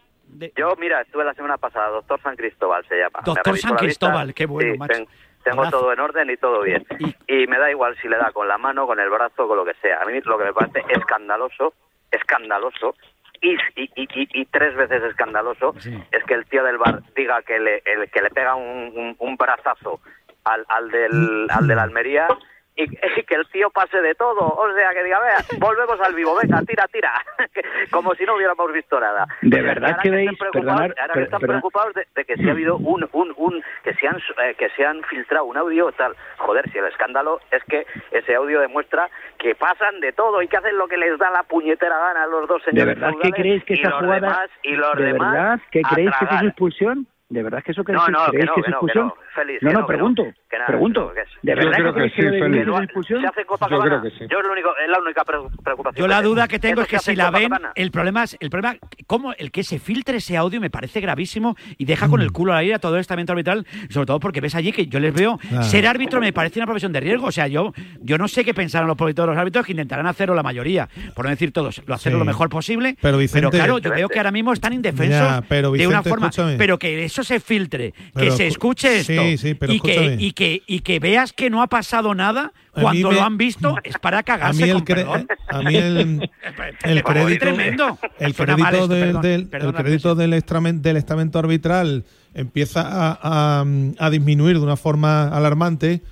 [0.57, 3.21] Yo, mira, estuve la semana pasada, doctor San Cristóbal se llama.
[3.25, 3.77] Doctor San.
[3.77, 4.95] Cristóbal, qué bueno, Sí, macho.
[4.95, 5.09] ten-
[5.45, 5.81] tengo Abrazo.
[5.81, 6.87] todo en orden y todo bien.
[7.27, 9.65] Y me da igual si le da con la mano, con el brazo, con lo
[9.65, 10.01] que sea.
[10.01, 11.75] A mí lo que me parece escandaloso,
[12.13, 12.95] escandaloso,
[13.41, 15.75] y, y, y, tres veces escandaloso,
[16.13, 19.17] es que el tío del bar diga que le, el, que le pega un, un,
[19.19, 20.01] un brazazo
[20.45, 22.27] al, al, del, al de la Almería
[22.75, 22.85] y,
[23.19, 24.41] y que el tío pase de todo.
[24.41, 27.13] O sea, que diga, vea, volvemos al vivo, venga, tira, tira.
[27.91, 29.27] Como si no hubiéramos visto nada.
[29.43, 32.53] ¿De verdad creéis- estén preocupados, perdonar, ahora que están preocupados de, de que si ha
[32.53, 36.15] habido un, un, un que se han eh, que se han filtrado un audio tal
[36.39, 40.57] joder si el escándalo es que ese audio demuestra que pasan de todo y que
[40.57, 43.31] hacen lo que les da la puñetera gana a los dos ¿De señores verdad que
[43.33, 44.15] creéis que esa jugada...
[44.21, 47.07] demás, y los ¿De demás verdad que creéis que es expulsión?
[47.33, 49.15] ¿De verdad que eso creéis, No, no, que no, que es que no, que no,
[49.35, 50.23] Félix, no, que no, no, que pregunto.
[50.25, 51.13] no, que nada, pregunto.
[51.15, 52.43] que ¿De Yo verdad creo que creéis que que sí, Félix.
[52.43, 53.45] Que se hace.
[53.71, 54.25] Yo creo que sí.
[54.31, 56.03] Yo lo único, es la única pre- preocupación.
[56.05, 58.77] Yo la duda que tengo es que si la ven, el problema es, el problema,
[59.07, 62.53] cómo el que se filtre ese audio me parece gravísimo y deja con el culo
[62.53, 65.15] al aire a todo el estamento arbitral, sobre todo porque ves allí que yo les
[65.15, 65.65] veo Claro.
[65.65, 68.53] ser árbitro me parece una profesión de riesgo, o sea, yo yo no sé qué
[68.53, 71.95] pensarán los políticos los árbitros que intentarán hacerlo la mayoría, por no decir todos, lo
[71.95, 72.21] hacerlo Sí.
[72.21, 75.73] lo mejor posible, Pero, Vicente- claro, yo veo que ahora mismo están indefensos Ya, pero,
[75.73, 76.57] de una Vicente, forma, escúchame.
[76.59, 80.17] pero que eso se filtre, que se escu- escuche esto sí, sí, pero y que
[80.19, 83.77] y que y que veas que no ha pasado nada cuando me- lo han visto
[83.85, 85.27] es para A cagarse mí el, con cre- perdón.
[85.49, 86.31] a mí el,
[87.05, 92.05] crédito, el crédito esto, del, perdón, el crédito del, estramen- del estamento arbitral
[92.35, 93.19] empieza a,
[93.61, 93.65] a-
[93.99, 96.03] a disminuir de una forma alarmante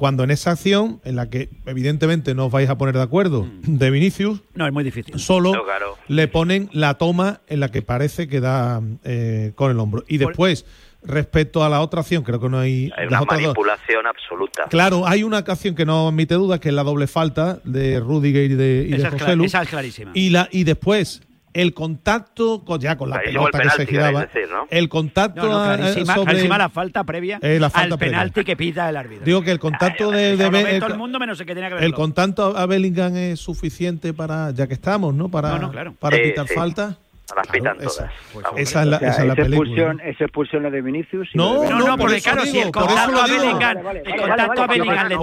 [0.00, 3.42] cuando en esa acción, en la que evidentemente no os vais a poner de acuerdo,
[3.44, 3.76] Mm.
[3.76, 5.18] de Vinicius, No, es muy difícil.
[5.18, 5.98] solo No, claro.
[6.08, 10.02] le ponen la toma en la que parece que da eh, con el hombro.
[10.08, 10.64] Y después,
[11.02, 13.26] respecto a la otra acción, creo que no hay, Hay una dos.
[13.30, 14.64] manipulación absoluta.
[14.70, 18.50] Claro, hay una acción que no admite dudas, que es la doble falta de Rudiger
[18.50, 19.44] y de, y de Esa es, cla- Joselu.
[19.44, 20.10] esa es clarísima.
[20.14, 21.20] Y, la, y después,
[21.52, 24.66] el contacto, con, ya con la pelota que se giraba, queréis decir, ¿no?
[24.70, 28.18] el contacto No, no, clarísima, sobre- clarísima la falta previa Eh, la falta al previa.
[28.18, 29.24] penalti que pita el árbitro.
[29.24, 31.74] Digo que el contacto de, de el, todo el mundo menos el que tenía que
[31.76, 31.96] el verlo.
[31.96, 35.28] contacto a Bellingham es suficiente para, ya que estamos, ¿no?
[35.28, 35.94] Para, No, no, claro.
[35.98, 36.54] para Sí, pitar sí.
[36.54, 36.98] falta.
[37.36, 38.52] Las pitan esa, todas.
[38.56, 39.70] esa es la, O sea, esa es la esa película.
[39.70, 41.28] expulsión, esa expulsión lo de Vinicius.
[41.32, 43.26] y No, No, no, no, por porque claro, si el contacto a.
[43.26, 45.16] Bellingham, el contacto a Bellingham le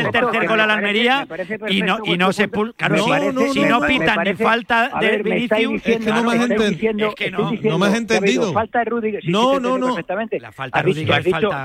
[0.00, 1.26] el tercer gol a la Almería
[1.68, 4.24] y no y no se claro, No, si, no, no, si no, no me pitan
[4.24, 7.14] ni falta de Vinicius, diciendo- Es que no me has me estáis enten- diciendo- es
[7.14, 7.50] que estoy no.
[7.78, 8.52] me has entendido.
[8.52, 9.22] Falta de Rudiger.
[9.26, 9.86] No, no, no.
[9.88, 10.40] Perfectamente.
[10.40, 11.62] La falta de Has dicho- Rudiger tú has dicho, claro,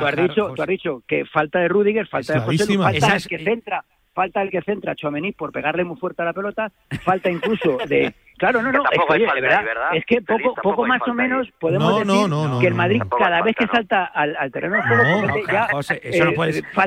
[1.08, 4.96] que falta de Rudiger, falta de José falta que centra, falta el que centra a
[5.36, 6.72] por pegarle muy fuerte a la pelota,
[7.04, 11.48] falta incluso de Claro, no, no, es que, es que poco, poco más o menos
[11.58, 14.78] podemos decir que el Madrid cada vez que salta al, terreno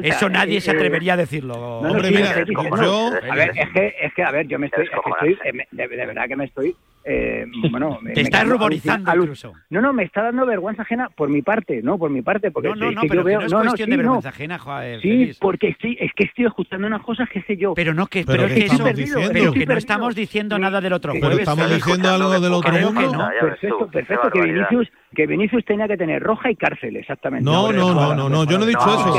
[0.03, 1.55] eso, nadie se eh, atrevería a decirlo.
[1.55, 3.15] Hombre, mira, sí, yo...
[3.15, 6.07] Eh, es que, es que, a ver, yo me estoy, es que estoy de, de
[6.07, 6.77] verdad que me estoy
[7.11, 9.55] eh, bueno, te estás ruborizando incluso.
[9.71, 12.69] No, no, me está dando vergüenza ajena por mi parte, no, por mi parte, porque
[12.69, 15.01] no, no, es no, pero no es no, cuestión sí, de vergüenza ajena, joder, eh,
[15.01, 17.73] Sí, porque estoy, es que estoy escuchando unas cosas que sé yo.
[17.75, 18.85] Pero no que, pero, pero que, eso,
[19.33, 23.13] pero no estamos diciendo nada del otro juego estamos diciendo algo del otro mundo.
[23.13, 27.45] No, perfecto, perfecto, que Vinicius, que Vinicius tenía que tener roja y cárcel, exactamente.
[27.45, 29.15] No, no, no, no, no, yo no he dicho eso.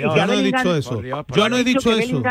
[0.00, 1.02] Yo no he dicho eso.
[1.02, 2.22] Yo no he dicho eso.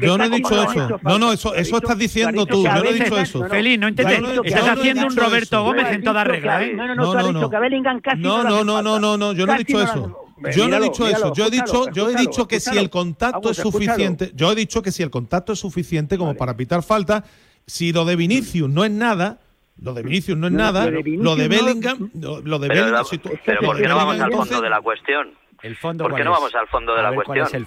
[0.00, 1.00] Yo no he dicho eso.
[1.02, 2.64] No, no, eso, eso estás diciendo tú.
[2.64, 3.44] Yo no he dicho eso.
[3.48, 4.22] Feliz, no intentes.
[4.44, 6.74] Estás haciendo un Roberto Gómez en toda regla, ¿eh?
[6.74, 9.58] No, no, no, no, no, no, no, no, no, no, no, no, yo no he
[9.58, 10.25] dicho eso.
[10.54, 12.90] Yo no he dicho míralo, eso, yo he dicho, yo he dicho que si el
[12.90, 16.82] contacto es suficiente, yo he dicho que si el contacto es suficiente como para pitar
[16.82, 17.24] falta,
[17.66, 19.40] si lo de Vinicius no es nada,
[19.80, 22.68] lo de Vinicius no es no, nada, lo de, lo de Bellingham, no, lo de
[22.68, 25.34] pero Bellingham, si tú, pero ¿por qué no vamos al fondo de la cuestión?
[25.62, 27.66] ¿El fondo ¿Por qué no vamos al fondo de la cuestión?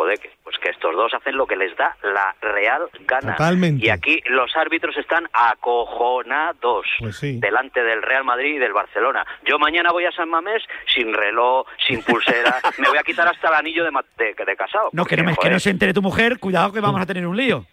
[0.00, 3.36] joder, que, pues que estos dos hacen lo que les da la real gana.
[3.36, 3.84] Totalmente.
[3.84, 9.26] Y aquí los árbitros están acojonados pues delante del Real Madrid y del Barcelona.
[9.44, 13.48] Yo mañana voy a San Mamés sin reloj, sin pulsera, me voy a quitar hasta
[13.48, 14.88] el anillo de, de, de casado.
[14.92, 17.36] No, que, no, que no se entere tu mujer, cuidado que vamos a tener un
[17.36, 17.66] lío.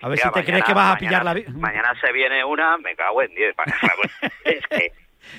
[0.00, 1.34] A ver si te crees que vas a pillar la...
[1.34, 1.50] vida.
[1.54, 3.54] Mañana se viene una, me cago en 10.
[4.44, 4.92] es que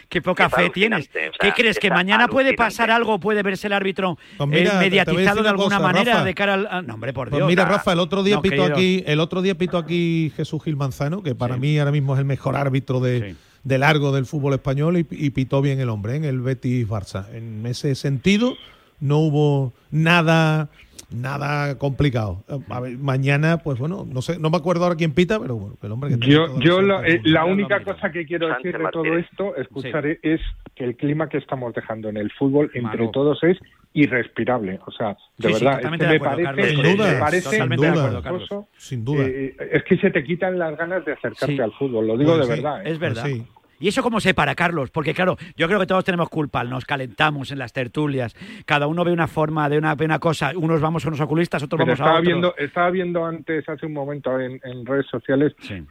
[0.10, 1.10] qué poca fe tienes.
[1.10, 1.80] ¿Qué crees?
[1.80, 3.20] ¿Que mañana puede pasar algo?
[3.20, 6.68] ¿Puede verse el árbitro pues eh, mediatizado de alguna manera de cara al.
[6.70, 7.48] Ah, no, hombre, por pues Dios.
[7.48, 10.76] Mira, Rafa, el otro día no, pito aquí, el otro día pito aquí Jesús Gil
[10.76, 13.36] Manzano, que para mí ahora mismo es el mejor árbitro de.
[13.66, 16.18] De largo del fútbol español y, y, pitó bien el hombre ¿eh?
[16.18, 17.26] en el Betis Barça.
[17.34, 18.56] En ese sentido,
[19.00, 20.70] no hubo nada
[21.16, 22.44] nada complicado.
[22.70, 25.78] A ver, mañana, pues bueno, no sé, no me acuerdo ahora quién pita, pero bueno,
[25.82, 29.56] el hombre que Yo, yo eh, la, única cosa que quiero decir de todo esto,
[29.56, 30.42] escuchar, es
[30.76, 33.58] que el clima que estamos dejando en el fútbol entre todos es
[33.94, 34.80] irrespirable.
[34.86, 40.24] O sea, de verdad, me, parece, sin duda, sin duda, eh, es que se te
[40.24, 42.86] quitan las ganas de acercarte al fútbol, lo digo de verdad.
[42.86, 42.92] ¿eh?
[42.92, 43.24] Es verdad.
[43.24, 43.42] Pues
[43.80, 44.90] ¿Y eso cómo se para, Carlos?
[44.92, 48.36] Porque claro, yo creo que todos tenemos culpa, nos calentamos en las tertulias,
[48.66, 51.80] cada uno ve una forma, de una, una cosa, unos vamos con los oculistas, otros
[51.80, 52.28] vamos estaba a otros.
[52.28, 55.84] Viendo, estaba viendo antes, hace un momento, en, redes sociales, sí.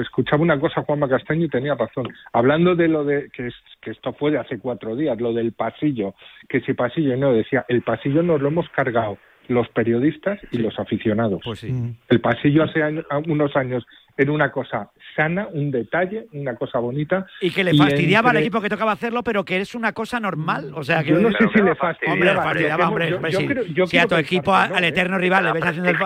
[0.00, 2.08] escuchaba una cosa a Juanma Castaño y tenía razón.
[2.32, 3.50] Hablando de lo de, que,
[3.90, 6.14] esto fue de hace cuatro días, lo del pasillo,
[6.48, 10.78] que si pasillo no, decía, el pasillo nos lo hemos cargado los periodistas y los
[10.78, 11.40] aficionados.
[11.44, 11.72] Pues sí.
[11.72, 11.96] Mm.
[12.08, 13.84] El pasillo hace año, unos años
[14.16, 17.26] era una cosa sana, un detalle, una cosa bonita.
[17.40, 18.38] Y que le fastidiaba entre...
[18.38, 20.72] al equipo que tocaba hacerlo, pero que es una cosa normal.
[20.74, 21.10] O sea, que...
[21.10, 22.88] Yo no sé si le fastidiaba.
[22.88, 23.30] Hombre, le hombre.
[23.30, 24.88] Yo, yo, si, a tu equipo, al ¿eh?
[24.88, 25.96] eterno rival, le ves haciendo el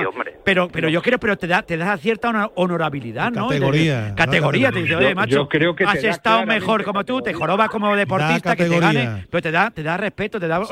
[0.45, 3.49] Pero, pero yo creo, pero te da, te da cierta honorabilidad, ¿no?
[3.49, 4.15] Categoría.
[4.15, 4.73] Categoría.
[4.73, 8.57] Te dice, oye, macho, creo que has estado mejor como tú, te jorobas como deportista,
[8.57, 10.63] que te gane, pero te da, te da respeto, te da...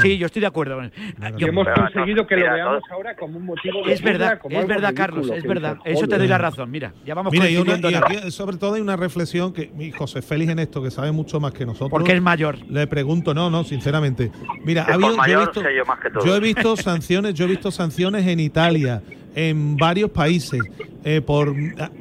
[0.00, 0.80] Sí, yo estoy de acuerdo.
[1.38, 3.86] Hemos conseguido que lo veamos ahora como un motivo...
[3.86, 5.78] Es verdad, es verdad, Carlos, es verdad.
[5.84, 8.74] Eso te doy la razón, mira, ya vamos mira, y una, y aquí, sobre todo
[8.74, 11.90] hay una reflexión que mi José Félix en esto, que sabe mucho más que nosotros.
[11.90, 12.58] Porque es mayor.
[12.68, 14.30] Le pregunto, no, no, sinceramente.
[14.64, 16.24] Mira, ha habido, yo, he visto, yo, más que todo.
[16.24, 19.02] yo he visto sanciones, yo he visto sanciones en Italia,
[19.34, 20.60] en varios países.
[21.02, 21.54] Eh, por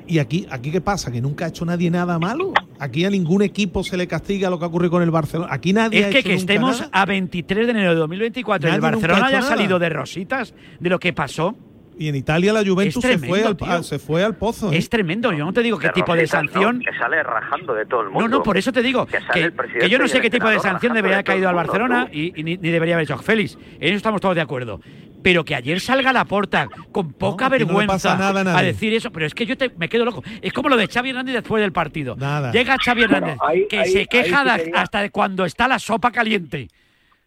[0.07, 3.41] y aquí aquí qué pasa que nunca ha hecho nadie nada malo aquí a ningún
[3.41, 6.33] equipo se le castiga lo que ocurrió con el Barcelona aquí nadie es que que
[6.33, 10.89] estemos a 23 de enero de 2024 nadie el Barcelona haya salido de rositas de
[10.89, 11.55] lo que pasó
[11.99, 14.71] y en Italia la Juventus se, fue al, pozo.
[14.71, 14.77] ¿eh?
[14.77, 15.33] Es tremendo.
[15.33, 16.79] Yo no te digo qué tipo de sanción.
[16.79, 18.21] No, que sale rajando de todo el mundo.
[18.21, 19.05] No, no, por eso te digo.
[19.05, 22.07] Que, que, que yo no sé qué tipo de sanción debería haber caído al Barcelona
[22.09, 23.17] y, ni, debería haber hecho.
[23.17, 24.79] Félix, en eso estamos todos de acuerdo.
[25.21, 28.17] Pero que ayer salga la puerta con poca vergüenza
[28.57, 29.11] a decir eso.
[29.11, 30.23] Pero es que yo te, me quedo loco.
[30.41, 32.15] Es como lo de Xavi Hernández después del partido.
[32.53, 33.37] Llega Xavi Hernández,
[33.69, 36.69] que se queja hasta cuando está la sopa caliente.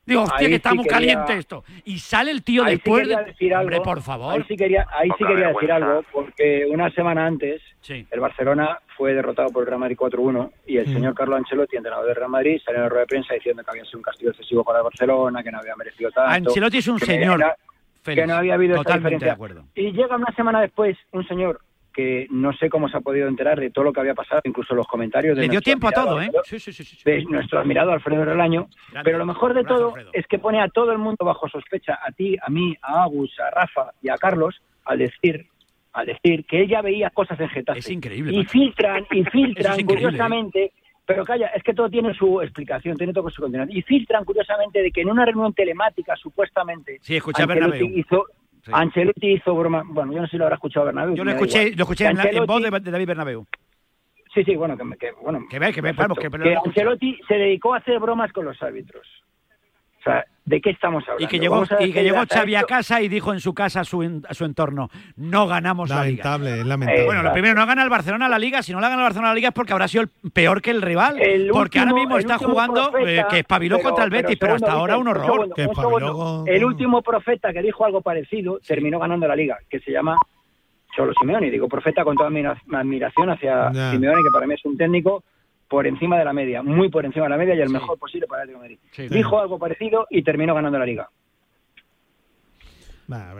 [0.04, 1.64] Digo, hostia, que está caliente esto.
[1.84, 3.08] Y sale el tío ahí después.
[3.38, 4.34] Sí Hombre, por favor.
[4.34, 9.68] Ahí sí quería, decir algo, porque una semana antes el Barcelona fue derrotado por el
[9.68, 10.92] Real Madrid 4-1 y el mm.
[10.92, 13.70] señor Carlo Ancelotti, entrenador del Real Madrid, salió en la rueda de prensa diciendo que
[13.70, 16.50] había sido un castigo excesivo para el Barcelona, que no había merecido tanto.
[16.50, 17.44] Ancelotti es un señor.
[18.04, 19.26] Que no había habido esa diferencia.
[19.26, 19.64] De acuerdo.
[19.76, 21.60] Y llega una semana después un señor
[21.92, 24.74] que no sé cómo se ha podido enterar de todo lo que había pasado, incluso
[24.74, 25.42] los comentarios de...
[25.42, 26.30] Le dio tiempo a todo, ¿eh?
[26.44, 28.68] Sí, sí, sí, de nuestro admirado Alfredo Relaño.
[29.04, 32.10] Pero lo mejor de todo es que pone a todo el mundo bajo sospecha, a
[32.12, 35.46] ti, a mí, a Agus, a Rafa y a Carlos, al decir
[35.92, 37.80] al decir que ella veía cosas en Getafe.
[37.80, 38.34] Es increíble.
[38.34, 39.84] Y filtran, y filtran, ¿eh?
[39.84, 40.72] curiosamente...
[41.04, 43.68] Pero calla, es que todo tiene su explicación, tiene todo su contenido.
[43.76, 46.98] Y filtran, curiosamente, de que en una reunión telemática, supuestamente...
[47.00, 47.86] Sí, escucha, Bernabéu.
[47.86, 48.24] Hizo,
[48.70, 49.82] Ancelotti hizo broma.
[49.84, 51.14] Bueno, yo no sé si lo habrá escuchado Bernabéu.
[51.16, 53.46] Yo lo escuché, lo escuché en, voz de, David Bernabéu.
[54.32, 55.40] Sí, sí, bueno, que, que bueno.
[55.50, 59.06] Que ve, que ve, que, que Ancelotti se dedicó a hacer bromas con los árbitros.
[60.00, 61.24] O sea, ¿De qué estamos hablando?
[61.24, 63.84] Y que llegó, y que llegó Xavi a casa y dijo en su casa a
[63.84, 66.36] su, a su entorno, no ganamos la Liga.
[66.36, 68.60] Lamentable, Bueno, lo primero, no gana el Barcelona la Liga.
[68.62, 70.70] Si no la gana el Barcelona la Liga es porque habrá sido el peor que
[70.72, 71.16] el rival.
[71.52, 74.98] Porque ahora mismo está jugando eh, que espabiló pero, contra el Betis, pero, hasta ahora
[74.98, 75.48] un horror.
[76.46, 80.16] El último profeta que dijo algo parecido terminó ganando la Liga, que se llama
[80.96, 81.50] Cholo Simeone.
[81.50, 83.70] Digo, profeta con toda mi admiración hacia.
[83.92, 85.22] Simeone, que para mí es un técnico
[85.72, 88.26] por encima de la media, muy por encima de la media y el mejor posible
[88.26, 89.16] para el Atlético de Madrid.
[89.16, 91.08] Dijo algo parecido y terminó ganando la liga.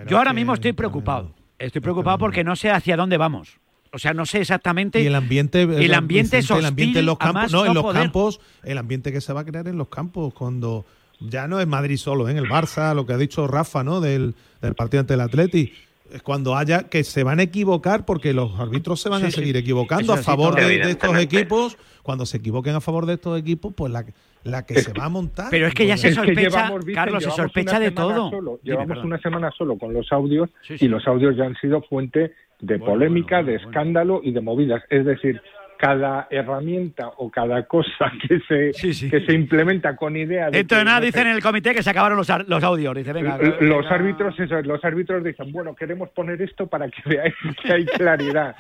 [0.09, 1.35] Yo ahora mismo estoy preocupado.
[1.59, 3.61] Estoy preocupado porque no sé hacia dónde vamos.
[3.93, 5.03] O sea, no sé exactamente.
[5.03, 5.61] Y el ambiente.
[5.61, 7.53] El, ambiente El ambiente en los campos.
[7.53, 8.41] En los campos.
[8.63, 10.87] El ambiente que se va a crear en los campos cuando.
[11.21, 12.31] Ya no es Madrid solo, ¿eh?
[12.31, 12.41] en ¿eh?
[12.41, 14.01] el Barça, lo que ha dicho Rafa, ¿no?
[14.01, 15.73] Del, del partido ante el Atleti
[16.23, 20.13] cuando haya que se van a equivocar porque los árbitros se van a seguir equivocando
[20.13, 21.79] a favor de, estos equipos.
[22.03, 24.05] Cuando se equivoquen a favor de estos equipos pues la,
[24.43, 25.49] la que se va a montar.
[25.51, 28.31] pero es que ya se sospecha Carlos se sospecha de todo.
[28.31, 32.33] solo, llevamos una semana solo con los audios y los audios ya han sido fuente
[32.61, 34.83] de polémica de escándalo y de movidas.
[34.91, 35.41] Es decir
[35.83, 38.71] cada herramienta o cada cosa que se.
[39.11, 40.59] Que se implementa con idea de...
[40.59, 42.95] Dentro de nada dicen en el comité que se acabaron los, los audios.
[42.95, 47.35] Dice, venga, los árbitros eso, los árbitros dicen, bueno, queremos poner esto para que veáis
[47.61, 48.55] que hay claridad.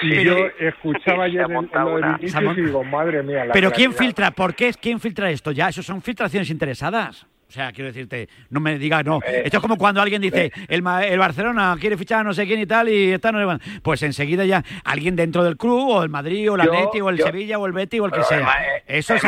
[0.00, 1.56] Y yo escuchaba ayer en,
[2.22, 3.46] en lo madre mía.
[3.46, 4.30] La Pero ¿quién filtra?
[4.30, 4.68] ¿Por qué?
[4.68, 5.50] es ¿Quién filtra esto?
[5.50, 7.26] Ya, eso son filtraciones interesadas.
[7.50, 9.18] O sea, quiero decirte, no me digas, no.
[9.26, 10.52] Eh, Esto es como cuando alguien dice, eh.
[10.68, 13.44] el, el Barcelona quiere fichar a no sé quién y tal, y está no le
[13.44, 13.60] van.
[13.82, 17.18] Pues enseguida ya alguien dentro del club, o el Madrid, o el Atleti, o el
[17.18, 18.38] Sevilla, o el Betis, o el que sea.
[18.38, 19.24] Eh, eso, es,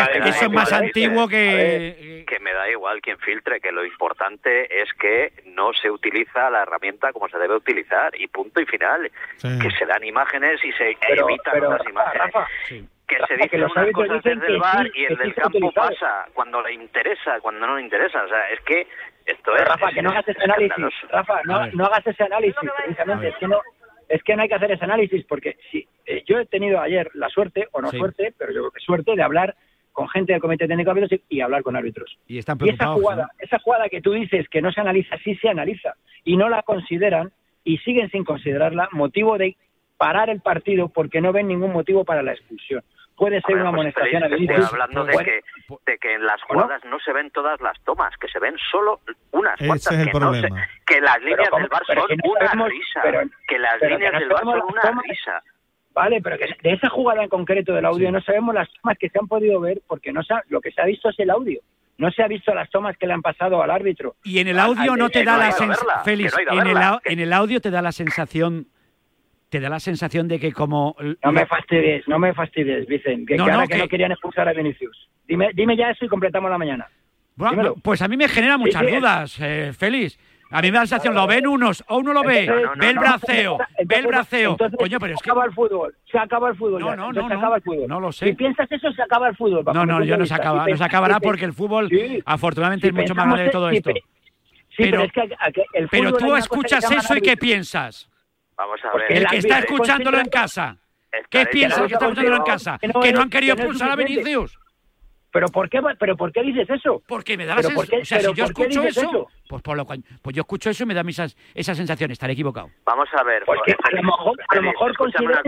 [0.53, 2.25] más antiguo que.
[2.29, 6.63] Que me da igual quien filtre, que lo importante es que no se utiliza la
[6.63, 9.11] herramienta como se debe utilizar, y punto y final.
[9.41, 12.15] Que se dan imágenes y se evitan pero, imágenes.
[12.15, 15.73] Rafa, sí que se dice que unas cosas desde el bar y el del campo
[15.73, 18.25] pasa cuando le interesa, cuando no le interesa.
[18.25, 18.87] O sea, es que
[19.27, 19.65] esto es.
[19.65, 21.11] Rafa, que no hagas ese análisis.
[21.11, 22.71] Rafa, no, no hagas ese análisis.
[22.77, 23.61] Precisamente, es que no.
[24.09, 27.09] Es que no hay que hacer ese análisis porque si eh, yo he tenido ayer
[27.15, 29.55] la suerte, o no suerte, pero yo creo que suerte de hablar
[29.93, 32.19] con gente del comité técnico de y hablar con árbitros.
[32.27, 32.57] Y, esa
[32.89, 35.95] jugada, esa jugada que tú dices que no se analiza, sí se analiza
[36.25, 37.33] y no la consideran
[37.65, 39.57] y siguen sin considerarla motivo de
[39.97, 42.83] parar el partido porque no ven ningún motivo para la expulsión
[43.23, 44.55] puede ser bueno, una pues amonestación feliz, habilita.
[44.55, 47.81] Estoy hablando de que, pues, de que, en las jugadas no se ven todas las
[47.85, 49.87] tomas, que se ven solo unas cuantas.
[49.87, 50.49] Ese es el que, problema.
[50.49, 53.01] No se, que las líneas del bar son que no una vemos, risa.
[53.05, 55.43] Pero, que las líneas del bar son una tomas, risa.
[55.95, 58.13] Vale, pero que de esa jugada en concreto del audio sí.
[58.13, 60.81] no sabemos las tomas que se han podido ver porque no ha, lo que se
[60.83, 61.61] ha visto es el audio
[61.99, 64.17] no se ha visto las tomas que le han pasado al árbitro.
[64.25, 67.61] Y en el audio no te da la sensación, Félix, en, el, en el audio
[67.61, 68.67] te da la sensación
[69.53, 70.97] te da la sensación de que como...
[71.23, 73.75] No me fastidies, no me fastidies, Vicen, que, no, no, que...
[73.75, 75.11] que no querían expulsar a Vinicius.
[75.29, 76.89] Dime, dime ya eso y completamos la mañana.
[77.37, 78.97] Bueno, pues a mí me genera muchas sí, sí.
[78.97, 80.19] dudas, eh, Félix.
[80.51, 82.99] A mí me da la sensación, lo ven unos, o uno lo ve, ve el
[82.99, 84.51] braceo, entonces, ve el braceo.
[84.53, 85.25] Entonces, Coño, pero es que...
[85.25, 86.81] Se acaba el fútbol, se acaba el fútbol.
[86.81, 87.89] No, no, no, se acaba el fútbol.
[87.89, 88.29] no lo sé.
[88.29, 89.65] Si piensas eso, se acaba el fútbol.
[89.75, 92.23] No, no, yo no se, acaba, si no se acabará si porque el fútbol, sí,
[92.25, 93.91] afortunadamente, es mucho más grande de todo esto.
[94.79, 98.09] pero, pero, es que el pero tú escuchas eso y ¿qué piensas?
[99.09, 100.77] El que está escuchándolo en casa.
[101.29, 102.79] ¿Qué piensa el que está escuchándolo en casa?
[102.79, 104.59] Que no han querido expulsar a Vinicius.
[105.33, 107.03] ¿Pero por qué, pero por qué dices eso?
[107.09, 108.03] Porque me da la sensación.
[108.03, 109.29] O sea, si yo escucho eso.
[109.49, 112.71] Pues, por lo, pues yo escucho eso y me da esa, esa sensación, estaré equivocado.
[112.85, 113.43] Vamos a ver.
[113.43, 114.55] A lo mejor, a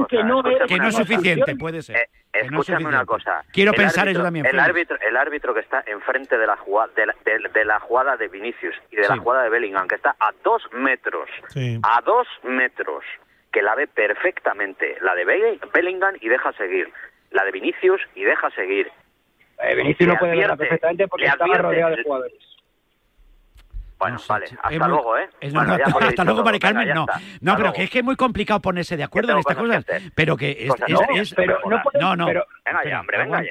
[0.07, 0.61] que no es.
[0.61, 2.09] Eh, que no es suficiente, puede ser.
[2.33, 3.45] Escúchame una cosa.
[3.53, 4.47] Quiero pensar árbitro, eso también.
[4.47, 7.15] El árbitro, el árbitro que está enfrente de la, jugada, de, la,
[7.53, 10.63] de, la jugada de Vinicius y de la jugada de Bellingham, que está a dos
[10.73, 11.29] metros.
[11.83, 13.05] A dos metros.
[13.53, 14.97] Que la ve perfectamente.
[15.03, 15.25] La de
[15.73, 16.91] Bellingham y deja seguir.
[17.31, 18.91] La de Vinicius y deja seguir
[19.77, 22.35] Vinicius lo puede advierte, perfectamente porque estaba rodeado de jugadores.
[23.99, 24.47] Bueno, vale.
[24.63, 25.29] Hasta luego, ¿eh?
[25.43, 27.07] Hasta, luego, Mari Carmen, no.
[27.41, 29.87] No, pero que es que es muy complicado ponerse de acuerdo en estas cosas.
[30.15, 30.69] pero que es...
[30.69, 32.27] No, pero, no.
[32.27, 33.43] Venga hombre, venga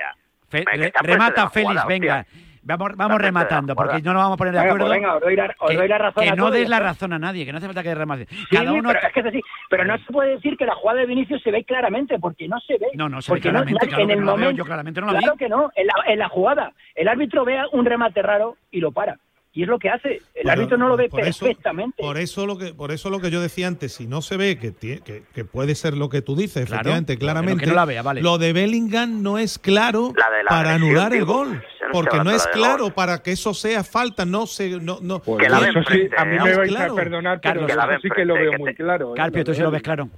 [1.01, 2.25] remata, Félix, venga.
[2.65, 4.87] Vamos, vamos rematando, porque no nos vamos a poner de acuerdo.
[4.87, 6.23] Pues venga, os, doy la, que, razón.
[6.23, 6.79] Que no des la ¿eh?
[6.79, 8.47] razón a nadie, que no hace falta que des.
[8.49, 8.89] Cada uno...
[8.89, 9.41] pero, es que es así.
[9.69, 12.59] pero no se puede decir que la jugada de Vinicius se ve claramente, porque no
[12.61, 12.87] se ve.
[12.93, 16.71] No, no claramente, claro, en el momento, claro que no, en la, en la jugada.
[16.95, 19.17] El árbitro ve un remate raro y lo para.
[19.55, 20.13] Y es lo que hace.
[20.33, 22.01] El bueno, árbitro no lo ve perfectamente.
[22.01, 24.57] Por eso lo que por eso lo que yo decía antes, si no se ve
[24.57, 27.67] que, que, que puede ser lo que tú dices, claro, efectivamente, claramente.
[27.67, 28.21] No la vea, vale.
[28.21, 30.11] Lo de Bellingham no es claro
[30.47, 31.63] para anular el gol.
[31.91, 35.19] Porque no es claro para que eso sea falta, no se no no.
[35.19, 36.93] Pues eso sí, a mí me vais claro.
[36.93, 39.13] a perdonar, pero Carlos, sí que lo veo muy claro.
[39.13, 39.17] ¿eh?
[39.17, 40.09] Carpio, tú sí lo ves claro.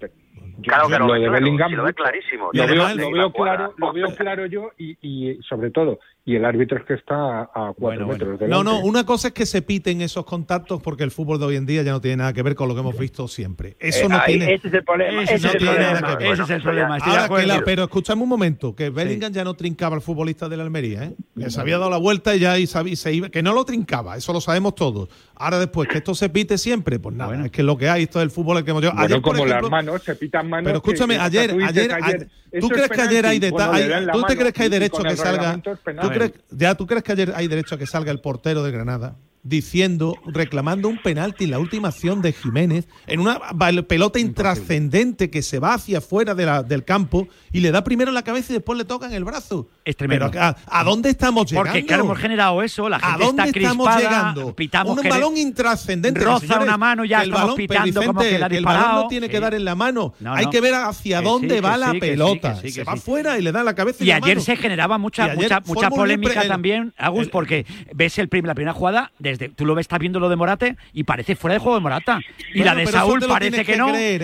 [0.63, 2.03] Claro que lo, lo ve de claro, Bellingham sí lo ve mucho.
[2.03, 2.49] clarísimo.
[2.53, 6.43] Lo veo, lo veo claro, lo veo claro yo y, y sobre todo y el
[6.45, 9.61] árbitro es que está a, cuatro metros de No, no, una cosa es que se
[9.61, 12.41] piten esos contactos porque el fútbol de hoy en día ya no tiene nada que
[12.41, 13.75] ver con lo que hemos visto siempre.
[13.79, 14.53] Eso Eh, no ahí- tiene.
[14.55, 16.01] ese es el problema, ese no es el tiene problema.
[16.01, 16.33] nada que ver.
[16.33, 17.47] Ese es el problema, estoy de Ahora que acuerdo.
[17.59, 21.03] la- pero escuchame un momento, que Bellingham ya no trincaba al futbolista de la Almería,
[21.03, 21.13] ¿eh?
[21.37, 23.63] Que se había dado la vuelta y ya y sabía- se iba, que no lo
[23.63, 25.09] trincaba, eso lo sabemos todos.
[25.35, 28.19] Ahora después que esto se pite siempre, pues nada, es que lo que hay, esto
[28.19, 28.81] es el fútbol que hemos.
[28.81, 30.65] Bueno, por como ejemplo- las manos, se pitan manos.
[30.67, 33.01] Pero escúchame, que- que ayer, tú dices ayer, ayer, ayer- ¿esto ¿tú es crees que
[33.01, 33.39] ayer hay penalti?
[33.39, 35.15] deta- Bueno, hay- le dan la ¿Tú te mano crees que hay derecho a que
[35.17, 35.61] salga?
[35.61, 38.71] ¿tú crees, ya, ¿tú crees que ayer hay derecho a que salga el portero de
[38.71, 39.15] Granada?
[39.47, 43.39] Diciendo, reclamando un penalti en la última acción de Jiménez, en una
[43.87, 48.09] pelota intrascendente que se va hacia afuera de la- del campo y le da primero
[48.09, 49.69] en la cabeza y después le toca en el brazo.
[49.85, 50.31] Es tremendo.
[50.31, 51.69] Pero ¿a, a dónde estamos llegando?
[51.71, 54.55] Porque claro, hemos generado eso, la ¿A gente dónde está estamos crispada, llegando?
[54.55, 56.19] pitamos un que balón intrascendente.
[56.21, 59.07] roza señores, una mano, ya el estamos balón, pitando como que la el balón no
[59.07, 60.13] tiene que dar en la mano.
[60.19, 60.51] No, Hay no.
[60.51, 62.55] que ver hacia Que dónde sí, va la sí, pelota.
[62.55, 62.99] se va sí.
[63.01, 64.03] fuera y le da en la cabeza.
[64.03, 64.41] Y la ayer mano.
[64.41, 69.53] se generaba mucha, mucha, mucha polémica también, Agus, porque ves el la primera jugada, desde
[69.53, 72.19] tú lo ves, estás viendo lo de Morate y parece fuera de juego de Morata.
[72.53, 73.89] Y Bueno, la de Saúl parece que, que no.
[73.89, 74.23] creer, y,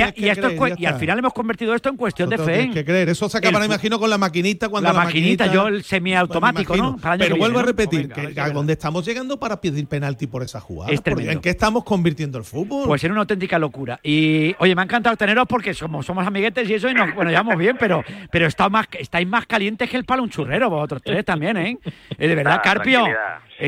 [0.00, 2.70] a- esto creer, al final hemos convertido esto en cuestión Eso de fe.
[2.70, 3.08] que creer.
[3.08, 5.82] Eso se acaba, El- me imagino, con la maquinita cuando La la, maquinita, yo el
[5.82, 6.96] semiautomático, Pues ¿no?
[6.96, 10.42] Para Pero vuelvo a repetir, Venga, a que dónde estamos llegando para pedir penalti por
[10.42, 10.90] esa jugada.
[10.92, 11.32] Es Porque tremendo.
[11.32, 12.86] ¿En qué estamos convirtiendo el fútbol?
[12.86, 13.98] Pues en una auténtica locura.
[14.02, 17.30] Y oye, me ha encantado teneros porque somos, somos amiguetes y eso, y nos, bueno,
[17.30, 21.02] llevamos bien, pero, pero está más, estáis más calientes que el palo un churrero, vosotros
[21.04, 21.78] tres también, ¿eh?
[22.18, 23.04] Eh, de verdad, Carpio.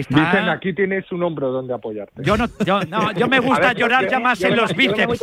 [0.01, 0.19] Está...
[0.33, 2.23] Dicen, aquí tienes un hombro donde apoyarte.
[2.23, 4.75] Yo no, yo, no, yo me gusta ver, llorar yo- ya más yo en los
[4.75, 5.21] bíceps.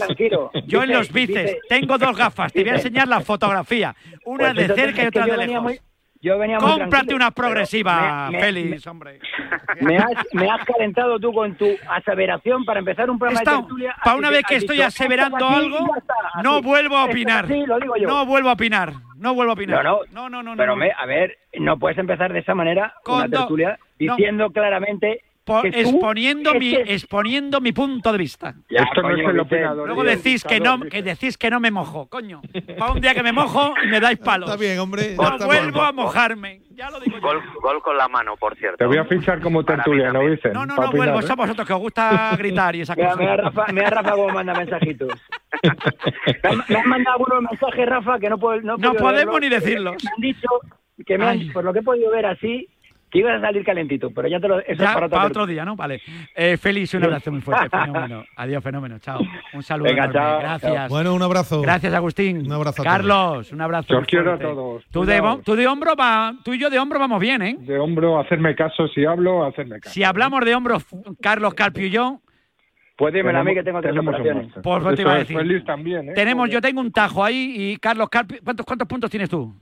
[0.66, 1.42] Yo en Dice- los bíceps.
[1.46, 2.54] dice- Tengo dos gafas.
[2.54, 3.96] Te voy a dice- enseñar la fotografía.
[4.26, 5.64] Una Pues de cerca y otra de lejos.
[5.64, 5.80] muy-
[6.22, 9.20] yo venía Cómprate tranquilo, una pero progresiva, me- me- Félix, hombre.
[9.82, 13.58] Me has, me has calentado tú con tu aseveración para empezar un programa Está- de
[13.62, 13.96] tertulia.
[14.04, 16.14] para una vez que estoy dicho, aseverando algo, está,
[16.44, 17.46] no vuelvo a opinar.
[17.46, 18.08] así, lo digo yo.
[18.08, 18.94] No vuelvo a opinar.
[19.18, 19.84] No vuelvo a opinar.
[19.84, 20.78] No, no, no, no, no, Pero, no.
[20.78, 24.16] me- a ver, no puedes empezar de esa manera una Cuando- tertulia no.
[24.16, 25.22] diciendo claramente
[25.52, 28.56] Po- que tú- exponiendo, mi, exponiendo mi punto de vista.
[28.70, 29.88] Ya, Esto no coño, es el opinador.
[29.88, 32.42] Luego decís que no, que decís que no me mojo, coño.
[32.78, 34.50] Para un día que me mojo y me dais palos.
[34.50, 35.16] Está bien, hombre.
[35.16, 35.86] No está vuelvo bien.
[35.86, 36.62] a mojarme.
[36.74, 37.22] Ya lo digo yo.
[37.22, 38.78] Gol, gol con la mano, por cierto.
[38.78, 40.54] Te voy a fichar como tertuliano, dicen.
[40.54, 41.20] No, no, no opinar, vuelvo.
[41.20, 41.28] ¿eh?
[41.28, 43.20] Son vosotros que os gusta gritar y esas Mira, cosas.
[43.22, 45.10] mira, Rafa, mira Rafa cómo manda mensajitos.
[45.64, 49.96] me, han, me mandado algunos mensajes, Rafa, que no puedo No, No podemos ni decirlos.
[50.04, 50.48] Me han dicho
[51.06, 52.68] que me han, por lo que he podido ver así,
[53.12, 54.60] que ibas a salir calentito, pero ya te lo...
[54.60, 55.76] Eso Ya, es para otro, para otro día, ¿no?
[55.76, 56.02] Vale.
[56.34, 57.70] Eh, Félix, un abrazo muy fuerte.
[57.78, 58.24] Fenómeno.
[58.38, 59.00] Adiós, fenómeno.
[59.00, 59.20] Chao.
[59.54, 59.90] Un saludo.
[59.90, 60.20] Venga, enorme.
[60.20, 60.90] chao, Gracias.
[60.90, 61.62] Bueno, un abrazo.
[61.62, 62.46] Gracias, Agustín.
[62.46, 63.98] Un abrazo a Carlos, un abrazo.
[63.98, 64.86] Os quiero a todos.
[64.92, 67.56] Tú de, tú de hombro va, tú y yo de hombro vamos bien, ¿eh?
[67.60, 68.88] De hombro, hacerme caso.
[68.88, 69.94] Si hablo, hacerme caso.
[69.94, 70.78] Si hablamos de hombro,
[71.22, 72.22] Carlos Carpio y yo,
[72.96, 74.54] Pues dímelo a mí que tengo tres operaciones.
[74.64, 75.38] Pues, te iba a decir.
[75.38, 76.14] Feliz también, ¿eh?
[76.14, 79.54] tenemos, yo tengo un tajo ahí y Carlos Carpio, ¿cuántos, cuántos puntos tienes tú?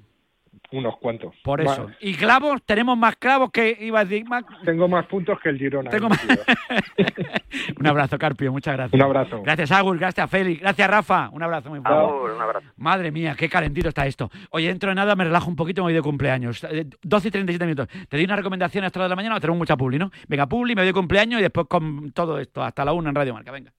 [0.72, 1.34] Unos cuantos.
[1.43, 1.89] Por eso.
[1.99, 4.43] Y clavos, tenemos más clavos que iba a decir más.
[4.63, 5.89] Tengo más puntos que el Girona.
[5.89, 6.28] Tengo eh, más-
[7.80, 8.93] un abrazo, Carpio, muchas gracias.
[8.93, 9.41] Un abrazo.
[9.41, 11.30] Gracias, Agus, gracias, Félix, gracias, Rafa.
[11.32, 11.99] Un abrazo muy fuerte.
[11.99, 12.67] Agur, un abrazo.
[12.78, 14.30] Madre mía, qué calentito está esto.
[14.51, 16.63] Oye, dentro de nada me relajo un poquito, me voy de cumpleaños.
[16.65, 17.88] Eh, 12 y 37 minutos.
[18.07, 20.11] Te doy una recomendación hasta de la mañana, tenemos mucha publi, ¿no?
[20.28, 23.15] Venga, publi, me voy de cumpleaños y después con todo esto, hasta la una en
[23.15, 23.74] Radio Marca, venga.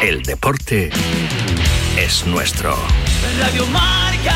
[0.00, 0.90] El deporte
[1.98, 2.74] es nuestro.
[3.40, 4.34] Radio Marca.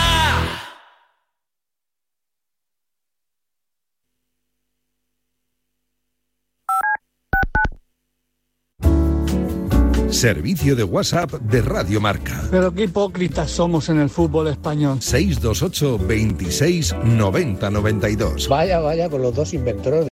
[10.10, 12.42] Servicio de WhatsApp de Radio Marca.
[12.50, 15.00] Pero qué hipócritas somos en el fútbol español.
[15.00, 18.48] 628 26 90 92.
[18.48, 20.08] Vaya, vaya, con los dos inventores.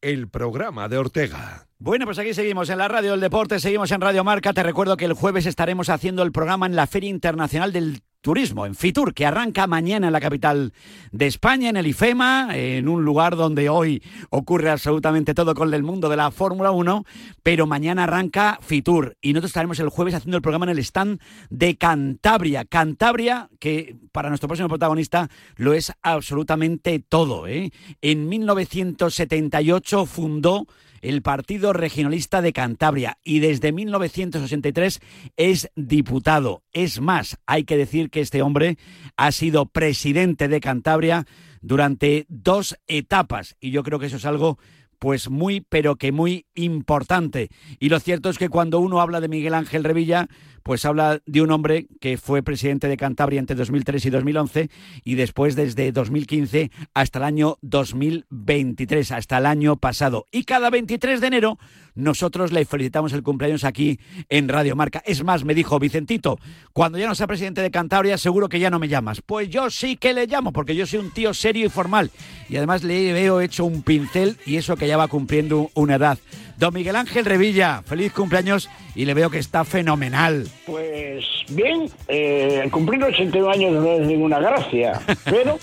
[0.00, 1.66] El programa de Ortega.
[1.84, 4.52] Bueno, pues aquí seguimos en la radio del deporte, seguimos en Radio Marca.
[4.52, 8.66] Te recuerdo que el jueves estaremos haciendo el programa en la Feria Internacional del Turismo,
[8.66, 10.72] en Fitur, que arranca mañana en la capital
[11.10, 15.82] de España, en el IFEMA, en un lugar donde hoy ocurre absolutamente todo con el
[15.82, 17.04] mundo de la Fórmula 1,
[17.42, 21.20] pero mañana arranca Fitur y nosotros estaremos el jueves haciendo el programa en el stand
[21.50, 22.64] de Cantabria.
[22.64, 27.48] Cantabria, que para nuestro próximo protagonista lo es absolutamente todo.
[27.48, 27.72] ¿eh?
[28.02, 30.68] En 1978 fundó
[31.02, 35.00] el Partido Regionalista de Cantabria y desde 1983
[35.36, 36.62] es diputado.
[36.72, 38.78] Es más, hay que decir que este hombre
[39.16, 41.26] ha sido presidente de Cantabria
[41.60, 44.58] durante dos etapas y yo creo que eso es algo
[45.02, 47.48] pues muy, pero que muy importante.
[47.80, 50.28] Y lo cierto es que cuando uno habla de Miguel Ángel Revilla,
[50.62, 54.70] pues habla de un hombre que fue presidente de Cantabria entre 2003 y 2011
[55.04, 60.26] y después desde 2015 hasta el año 2023, hasta el año pasado.
[60.32, 61.58] Y cada 23 de enero
[61.94, 63.98] nosotros le felicitamos el cumpleaños aquí
[64.28, 65.02] en Radio Marca.
[65.04, 66.38] Es más, me dijo Vicentito,
[66.72, 69.20] cuando ya no sea presidente de Cantabria, seguro que ya no me llamas.
[69.20, 72.10] Pues yo sí que le llamo, porque yo soy un tío serio y formal.
[72.48, 76.18] Y además le veo hecho un pincel y eso que ya va cumpliendo una edad.
[76.62, 80.44] Don Miguel Ángel Revilla, feliz cumpleaños y le veo que está fenomenal.
[80.64, 84.92] Pues bien, eh, cumplir 81 años no es ninguna gracia,
[85.24, 85.58] pero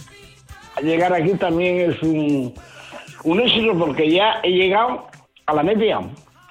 [0.84, 2.54] llegar aquí también es un,
[3.24, 5.08] un éxito porque ya he llegado
[5.46, 6.02] a la media.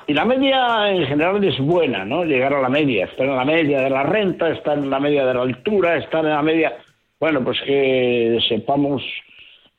[0.07, 2.25] Y la media en general es buena, ¿no?
[2.25, 5.27] Llegar a la media, estar en la media de la renta, estar en la media
[5.27, 6.75] de la altura, estar en la media...
[7.21, 9.03] Bueno, pues que sepamos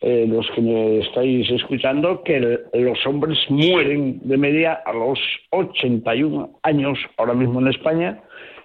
[0.02, 2.40] eh, los que me estáis escuchando que
[2.74, 5.20] los hombres mueren de media a los
[5.52, 8.22] 81 años ahora mismo en España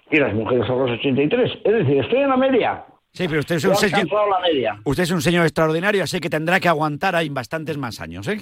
[0.09, 1.51] y las mujeres a los 83.
[1.63, 2.85] Es decir, estoy en la media.
[3.11, 4.07] Sí, pero usted es un señor.
[4.83, 8.39] Usted es un señor extraordinario, así que tendrá que aguantar ahí bastantes más años, ¿eh?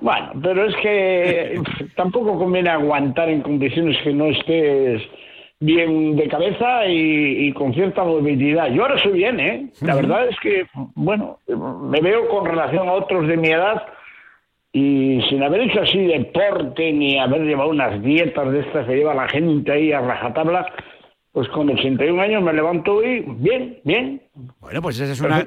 [0.00, 1.60] Bueno, pero es que
[1.96, 5.02] tampoco conviene aguantar en condiciones que no estés
[5.62, 8.68] bien de cabeza y, con cierta movilidad.
[8.70, 9.66] Yo ahora soy bien, ¿eh?
[9.80, 13.86] La verdad es que, bueno, me veo con relación a otros de mi edad
[14.72, 19.14] y sin haber hecho así deporte ni haber llevado unas dietas de estas que lleva
[19.14, 20.66] la gente ahí a rajatabla,
[21.32, 24.22] pues con 81 años me levanto y bien, bien.
[24.60, 25.42] Bueno, pues esa es una,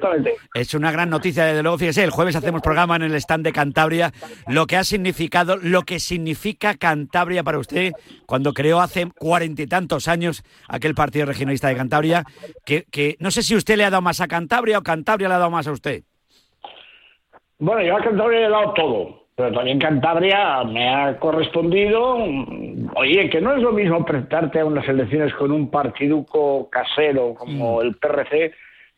[0.54, 1.78] es una gran noticia, desde luego.
[1.78, 4.10] Fíjese, el jueves hacemos programa en el stand de Cantabria.
[4.48, 7.92] Lo que ha significado, lo que significa Cantabria para usted
[8.26, 12.24] cuando creó hace cuarenta y tantos años aquel partido regionalista de Cantabria,
[12.64, 15.34] que, que no sé si usted le ha dado más a Cantabria o Cantabria le
[15.34, 16.02] ha dado más a usted.
[17.60, 22.16] Bueno, yo a Cantabria le he dado todo pero también Cantabria me ha correspondido.
[22.94, 27.82] Oye, que no es lo mismo presentarte a unas elecciones con un partiduco casero como
[27.82, 28.54] el PRC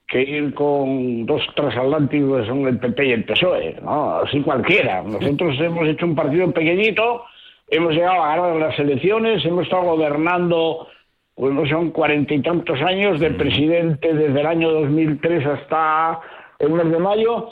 [0.07, 4.21] que ir con dos transatlánticos que son el PP y el PSOE, ¿no?
[4.21, 5.03] Así cualquiera.
[5.03, 7.25] Nosotros hemos hecho un partido pequeñito,
[7.69, 10.87] hemos llegado a ganar las elecciones, hemos estado gobernando,
[11.35, 16.21] pues son cuarenta y tantos años, de presidente desde el año 2003 hasta
[16.61, 17.49] el mes de mayo.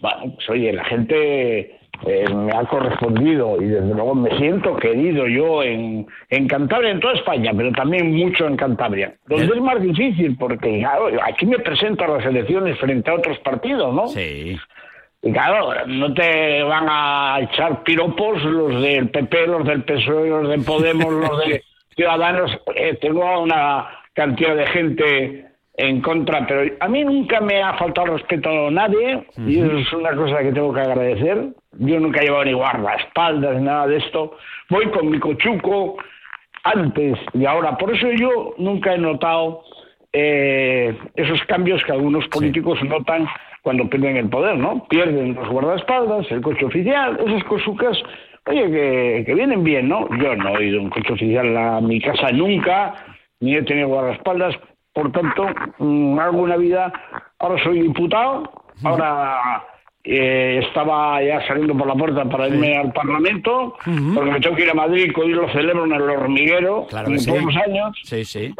[0.00, 5.26] Bueno, pues oye, la gente eh, me ha correspondido y desde luego me siento querido
[5.26, 9.14] yo en, en Cantabria, en toda España, pero también mucho en Cantabria.
[9.26, 13.38] Donde es más difícil, porque claro, aquí me presento a las elecciones frente a otros
[13.40, 14.08] partidos, ¿no?
[14.08, 14.58] Sí.
[15.22, 20.48] Y claro, no te van a echar piropos los del PP, los del PSOE, los
[20.48, 21.62] de Podemos, los de
[21.94, 22.58] Ciudadanos.
[22.74, 25.49] Eh, tengo una cantidad de gente
[25.80, 29.92] en contra, pero a mí nunca me ha faltado respeto a nadie y eso es
[29.94, 31.48] una cosa que tengo que agradecer.
[31.78, 34.36] Yo nunca he llevado ni guardaespaldas ni nada de esto.
[34.68, 35.96] Voy con mi cochuco
[36.64, 37.78] antes y ahora.
[37.78, 39.62] Por eso yo nunca he notado
[40.12, 43.26] eh, esos cambios que algunos políticos notan
[43.62, 44.86] cuando pierden el poder, ¿no?
[44.88, 47.96] Pierden los guardaespaldas, el coche oficial, esas cosucas,
[48.46, 50.08] oye, que, que vienen bien, ¿no?
[50.18, 52.94] Yo no he ido un coche oficial a mi casa nunca,
[53.40, 54.56] ni he tenido guardaespaldas,
[54.92, 55.46] por tanto,
[55.78, 56.92] mm, hago una vida,
[57.38, 58.50] ahora soy diputado,
[58.82, 59.64] ahora
[60.02, 63.76] eh, estaba ya saliendo por la puerta para irme al Parlamento,
[64.14, 67.18] porque me tengo que ir a Madrid, hoy lo celebro en el hormiguero, claro en
[67.18, 67.30] sí.
[67.30, 67.98] pocos años.
[68.04, 68.54] Sí, sí.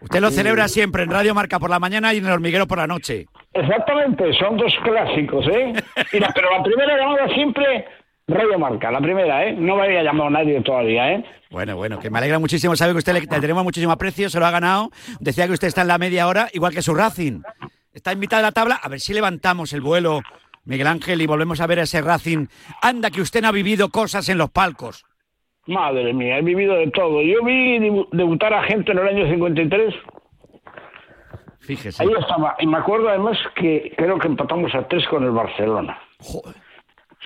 [0.00, 2.78] Usted lo celebra siempre en Radio Marca por la mañana y en el hormiguero por
[2.78, 3.26] la noche.
[3.52, 5.72] Exactamente, son dos clásicos, ¿eh?
[6.12, 7.84] Mira, pero la primera llamada siempre
[8.28, 9.54] Radio Marca, la primera, ¿eh?
[9.54, 11.24] No me había llamado nadie todavía, ¿eh?
[11.50, 12.76] Bueno, bueno, que me alegra muchísimo.
[12.76, 14.90] Sabe que usted le, le tenemos muchísimo aprecio, se lo ha ganado.
[15.18, 17.40] Decía que usted está en la media hora, igual que su Racing.
[17.92, 18.78] Está en mitad de la tabla.
[18.82, 20.20] A ver si levantamos el vuelo,
[20.66, 22.46] Miguel Ángel, y volvemos a ver a ese Racing.
[22.82, 25.06] Anda, que usted no ha vivido cosas en los palcos.
[25.66, 27.22] Madre mía, he vivido de todo.
[27.22, 29.94] Yo vi debu- debutar a gente en el año 53.
[31.60, 32.02] Fíjese.
[32.02, 32.56] Ahí estaba.
[32.60, 35.98] Y me acuerdo además que creo que empatamos a tres con el Barcelona.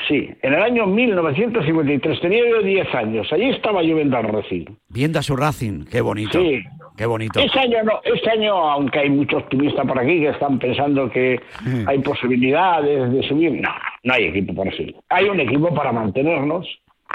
[0.08, 2.20] Sí, en el año 1953.
[2.20, 3.32] Tenía yo 10 años.
[3.32, 4.64] Allí estaba yo viendo al Racing.
[4.88, 5.84] Viendo a su Racing.
[5.90, 6.40] Qué bonito.
[6.40, 6.62] Sí.
[6.96, 7.40] Qué bonito.
[7.40, 11.40] Este año no, este año, aunque hay muchos optimistas por aquí que están pensando que
[11.86, 13.70] hay posibilidades de subir, no,
[14.04, 14.94] no hay equipo para subir.
[15.08, 16.66] Hay un equipo para mantenernos.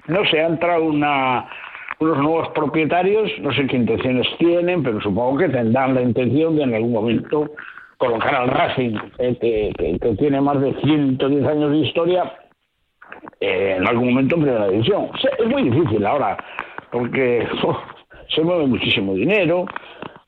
[0.07, 1.47] No se ha entrado una,
[1.99, 6.63] unos nuevos propietarios, no sé qué intenciones tienen, pero supongo que tendrán la intención de
[6.63, 7.51] en algún momento
[7.97, 12.31] colocar al Racing, eh, que, que- que tiene más de 110 años de historia,
[13.39, 15.09] eh, en algún momento en primera división.
[15.13, 16.37] O sea, es muy difícil ahora,
[16.91, 17.47] porque
[18.35, 19.65] se mueve muchísimo dinero,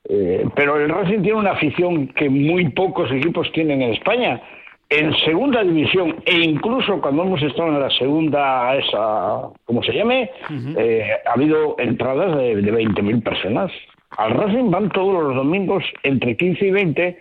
[0.07, 4.41] eh, pero el Racing tiene una afición que muy pocos equipos tienen en España,
[4.89, 10.31] en segunda división e incluso cuando hemos estado en la segunda, esa, ¿cómo se llame?
[10.77, 13.71] Eh, ha habido entradas de, de 20.000 personas.
[14.17, 17.17] Al Racing van todos los domingos entre 15 y 20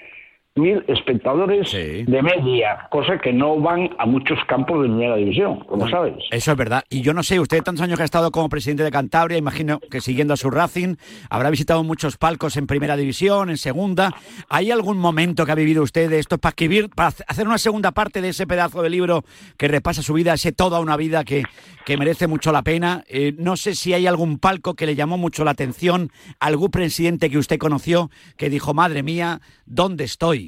[0.59, 5.89] mil espectadores de media, cosa que no van a muchos campos de primera división, como
[5.89, 6.15] sabes.
[6.31, 6.85] Eso es verdad.
[6.91, 9.81] Y yo no sé, usted tantos años que ha estado como presidente de Cantabria, imagino
[9.81, 10.97] que siguiendo a su Racing,
[11.31, 14.15] habrá visitado muchos palcos en primera división, en segunda.
[14.49, 17.93] ¿Hay algún momento que ha vivido usted de esto para escribir, para hacer una segunda
[17.93, 19.25] parte de ese pedazo de libro
[19.57, 21.45] que repasa su vida, ese toda una vida que,
[21.85, 23.05] que merece mucho la pena?
[23.09, 27.31] Eh, no sé si hay algún palco que le llamó mucho la atención, algún presidente
[27.31, 30.48] que usted conoció que dijo, madre mía, ¿dónde estoy?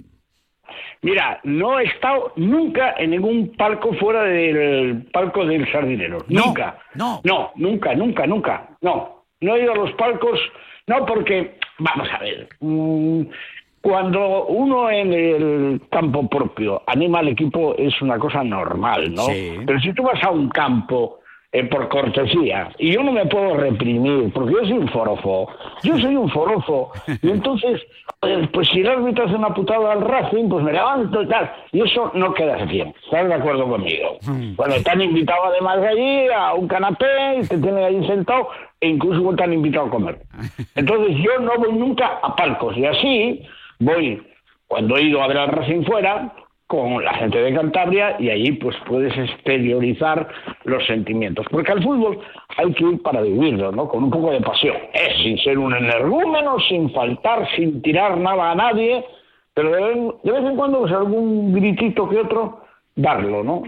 [1.03, 6.18] Mira, no he estado nunca en ningún palco fuera del palco del sardinero.
[6.29, 6.79] nunca.
[6.95, 7.21] No.
[7.25, 8.68] No, nunca, nunca, nunca.
[8.81, 9.25] No.
[9.41, 10.39] No he ido a los palcos,
[10.87, 13.23] no porque, vamos a ver, mm,
[13.81, 19.27] cuando uno en el campo propio anima al equipo es una cosa normal, ¿no?
[19.64, 21.20] Pero si tú vas a un campo
[21.53, 22.71] eh, por cortesía.
[22.79, 25.49] Y yo no me puedo reprimir, porque yo soy un forofo.
[25.83, 26.93] Yo soy un forofo.
[27.23, 27.83] Y entonces,
[28.23, 31.53] eh, pues si el árbitro hace una putada al Racing, pues me levanto y tal.
[31.73, 32.95] Y eso no queda bien.
[33.05, 34.19] ¿Estás de acuerdo conmigo?
[34.55, 38.49] Cuando te han invitado además de allí a un canapé y te tienen allí sentado,
[38.81, 40.21] e incluso te han invitado a comer.
[40.77, 42.77] Entonces yo no voy nunca a palcos.
[42.77, 43.43] Y así
[43.81, 44.23] voy,
[44.69, 46.33] cuando he ido a ver al Racing fuera,
[46.71, 50.29] con la gente de Cantabria y allí pues puedes exteriorizar
[50.62, 51.45] los sentimientos.
[51.51, 52.21] Porque al fútbol
[52.59, 53.89] hay que ir para vivirlo, ¿no?
[53.89, 54.77] Con un poco de pasión.
[54.95, 59.05] Es sin ser un energúmeno, sin faltar, sin tirar nada a nadie,
[59.53, 62.61] pero de vez, en cuando pues, algún gritito que otro
[63.01, 63.63] darlo, ¿no?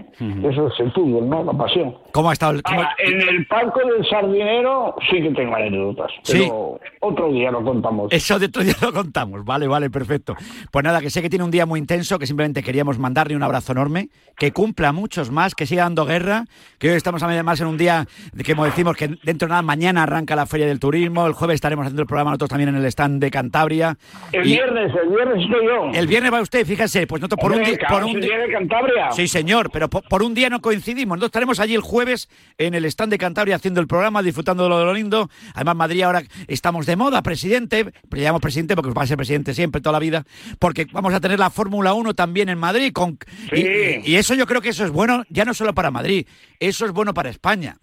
[0.49, 1.43] Eso es el fútbol, ¿no?
[1.43, 1.95] La pasión.
[2.11, 2.61] ¿Cómo ha estado el,
[2.99, 8.11] En el palco del Sardinero sí que tengo anécdotas, pero otro día lo contamos.
[8.11, 10.35] Eso de otro día lo contamos, vale, vale, perfecto.
[10.71, 13.43] Pues nada, que sé que tiene un día muy intenso, que simplemente queríamos mandarle un
[13.43, 16.45] abrazo enorme, que cumpla muchos más, que siga dando guerra,
[16.77, 18.05] que hoy estamos además en un día
[18.43, 21.55] que, como decimos, que dentro de nada mañana arranca la Feria del Turismo, el jueves
[21.55, 23.97] estaremos haciendo el programa nosotros también en el stand de Cantabria.
[24.31, 25.99] El viernes, el viernes estoy yo.
[25.99, 27.77] El viernes va usted, fíjese, pues nosotros por un día...
[27.87, 29.11] Por un día de Cantabria.
[29.11, 31.17] Sí, señor, pero por, un día no coincidimos.
[31.17, 34.69] Nosotros estaremos allí el jueves en el stand de Cantabria haciendo el programa, disfrutando de
[34.69, 35.29] lo, de lo lindo.
[35.55, 37.85] Además, Madrid ahora estamos de moda, presidente.
[38.11, 40.23] Le llamamos presidente porque va a ser presidente siempre, toda la vida.
[40.59, 42.91] Porque vamos a tener la Fórmula 1 también en Madrid.
[42.93, 43.17] Con,
[43.51, 46.27] y, eso yo creo que eso es bueno, ya no solo para Madrid,
[46.59, 47.75] eso es bueno para España.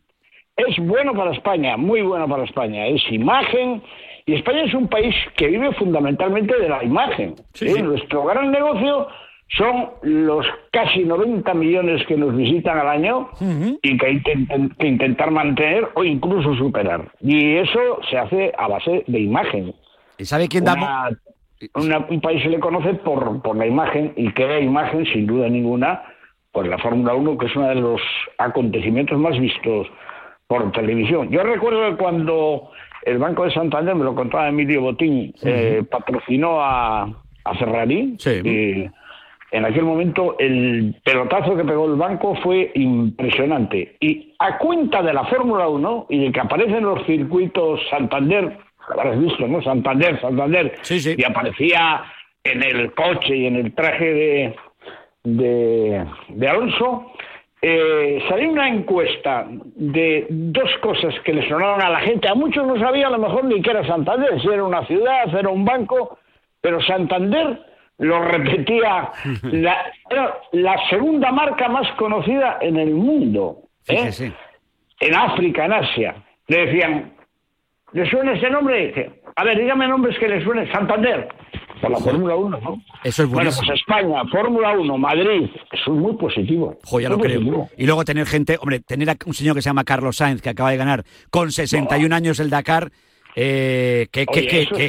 [0.57, 2.87] Es bueno para España, muy bueno para España.
[2.87, 3.83] Es imagen.
[4.27, 7.35] Y España es un país que vive fundamentalmente de la imagen.
[7.83, 9.09] Nuestro gran negocio
[9.57, 13.31] son los casi 90 millones que nos visitan al año
[13.83, 17.11] y que hay que, intentar mantener o incluso superar.
[17.21, 19.75] Y eso se hace a base de imagen.
[20.19, 21.11] ¿Y sabe quién da?
[21.75, 26.03] un país se le conoce por, por la imagen y crea imagen, sin duda ninguna,
[26.53, 28.01] por la Fórmula 1, que es uno de los
[28.39, 29.87] acontecimientos más vistos
[30.47, 31.29] por televisión.
[31.31, 32.71] Yo recuerdo que cuando
[33.03, 38.17] el Banco de Santander, me lo contaba Emilio Botín, eh, patrocinó a, a Ferrari.
[38.45, 38.91] Y,
[39.53, 43.97] en aquel momento el pelotazo que pegó el banco fue impresionante.
[44.01, 48.57] Y a cuenta de la Fórmula 1 y de que aparecen los circuitos Santander,
[48.89, 49.61] habrás visto, ¿no?
[49.63, 52.05] Santander, Santander, y aparecía
[52.45, 54.55] en el coche y en el traje
[55.25, 57.13] de, de, Alonso,
[57.61, 62.29] eh, salió una encuesta de dos cosas que le sonaron a la gente.
[62.29, 65.29] A muchos no sabía a lo mejor ni que era Santander, si era una ciudad,
[65.31, 66.19] si era un banco,
[66.61, 67.70] pero Santander
[68.01, 69.77] lo repetía, la,
[70.53, 74.11] la segunda marca más conocida en el mundo, ¿eh?
[75.01, 76.15] en África, en Asia.
[76.49, 77.13] Le decían,
[77.93, 79.13] ¿le suena ese nombre?
[79.37, 80.71] A ver, dígame nombres que le suene.
[80.73, 81.29] Santander,
[81.81, 82.83] por la Fórmula 1, ¿no?
[83.05, 83.51] Eso es bueno.
[83.51, 86.79] pues España, Fórmula 1, Madrid, eso es muy positivo.
[86.91, 87.69] lo creo.
[87.77, 90.51] Y luego tener gente, hombre, tener a un señor que se llama Carlos Sainz, que
[90.51, 92.91] acaba de ganar con 61 años el Dakar
[93.37, 94.27] eh, que,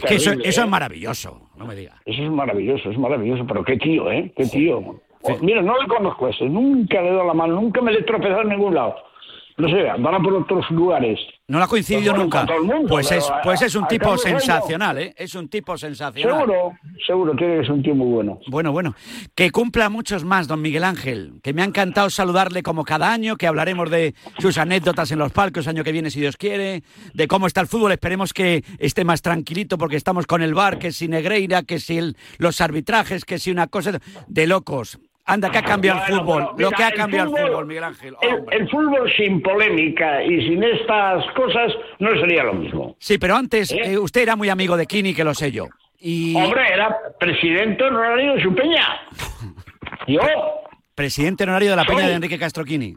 [0.09, 0.65] eso, es ¿eh?
[0.65, 1.93] maravilloso, no me diga.
[2.05, 4.33] Eso es maravilloso, es maravilloso, pero qué tío, ¿eh?
[4.35, 4.99] Qué tío.
[5.41, 8.03] Mira, no le conozco ese, nunca le he dado la mano, nunca me le he
[8.03, 8.95] tropezado en ningún lado
[9.61, 11.19] no sé, andará por otros lugares.
[11.51, 12.47] No lo ha coincidido nunca.
[12.87, 15.13] pues es, pues es un tipo sensacional, ¿eh?
[15.17, 16.37] Es un tipo sensacional.
[16.37, 16.71] Seguro,
[17.05, 18.39] seguro, que ser un tío muy bueno.
[18.47, 18.95] Bueno, bueno.
[19.35, 21.33] Que cumpla muchos más, don Miguel Ángel.
[21.43, 25.33] Que me ha encantado saludarle como cada año, que hablaremos de sus anécdotas en los
[25.33, 26.83] palcos año que viene, si Dios quiere,
[27.13, 27.91] de cómo está el fútbol.
[27.91, 31.99] Esperemos que esté más tranquilito porque estamos con el bar, que si Negreira, que si
[32.37, 34.99] los arbitrajes, que si una cosa de locos.
[35.25, 36.47] Anda, que ha cambiado el fútbol.
[36.57, 38.15] lo que ha cambiado el fútbol, Miguel Ángel.
[38.51, 42.95] el, fútbol sin polémica y sin estas cosas no sería lo mismo.
[42.99, 43.93] Sí, pero antes ¿Eh?
[43.93, 45.67] Eh, usted era muy amigo de Kini, que lo sé yo.
[45.99, 46.35] Y...
[46.35, 49.01] Hombre, era presidente honorario de su peña.
[50.07, 50.19] Yo,
[50.95, 52.95] presidente honorario de la Peña de Enrique Castroquini.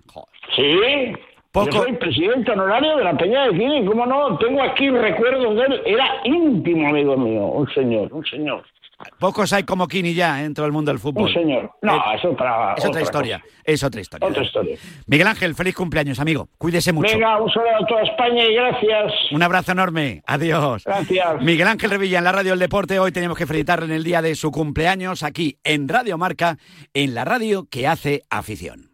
[0.57, 1.14] Sí.
[1.55, 4.37] Yo soy presidente honorario de la Peña de Cini, ¿cómo no?
[4.39, 5.83] Tengo aquí recuerdos de él.
[5.87, 8.64] Era íntimo amigo mío, un señor, un señor.
[9.18, 11.24] Pocos hay como Kini ya en todo el mundo del fútbol.
[11.24, 11.70] Un señor.
[11.82, 13.42] No, Eh, es otra, es otra historia.
[13.64, 14.28] Es otra historia.
[14.28, 14.76] Otra historia.
[15.07, 16.48] Miguel Ángel, feliz cumpleaños, amigo.
[16.59, 17.12] Cuídese mucho.
[17.14, 19.12] Venga, un saludo a toda España y gracias.
[19.32, 20.22] Un abrazo enorme.
[20.26, 20.84] Adiós.
[20.84, 21.40] Gracias.
[21.42, 22.98] Miguel Ángel Revilla en la Radio del Deporte.
[22.98, 26.59] Hoy tenemos que felicitarle en el día de su cumpleaños aquí en Radio Marca,
[26.92, 28.93] en la radio que hace afición.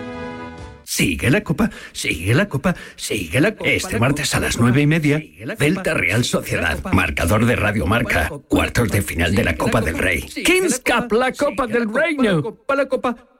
[0.91, 3.69] Sigue la copa, sigue la copa, sigue la copa.
[3.69, 5.23] Este martes a las nueve y media,
[5.57, 10.19] Delta Real Sociedad, marcador de Radio Marca, cuartos de final de la Copa del Rey.
[10.19, 12.57] Kings Cup, la Copa del Reino.
[12.75, 13.30] La Copa.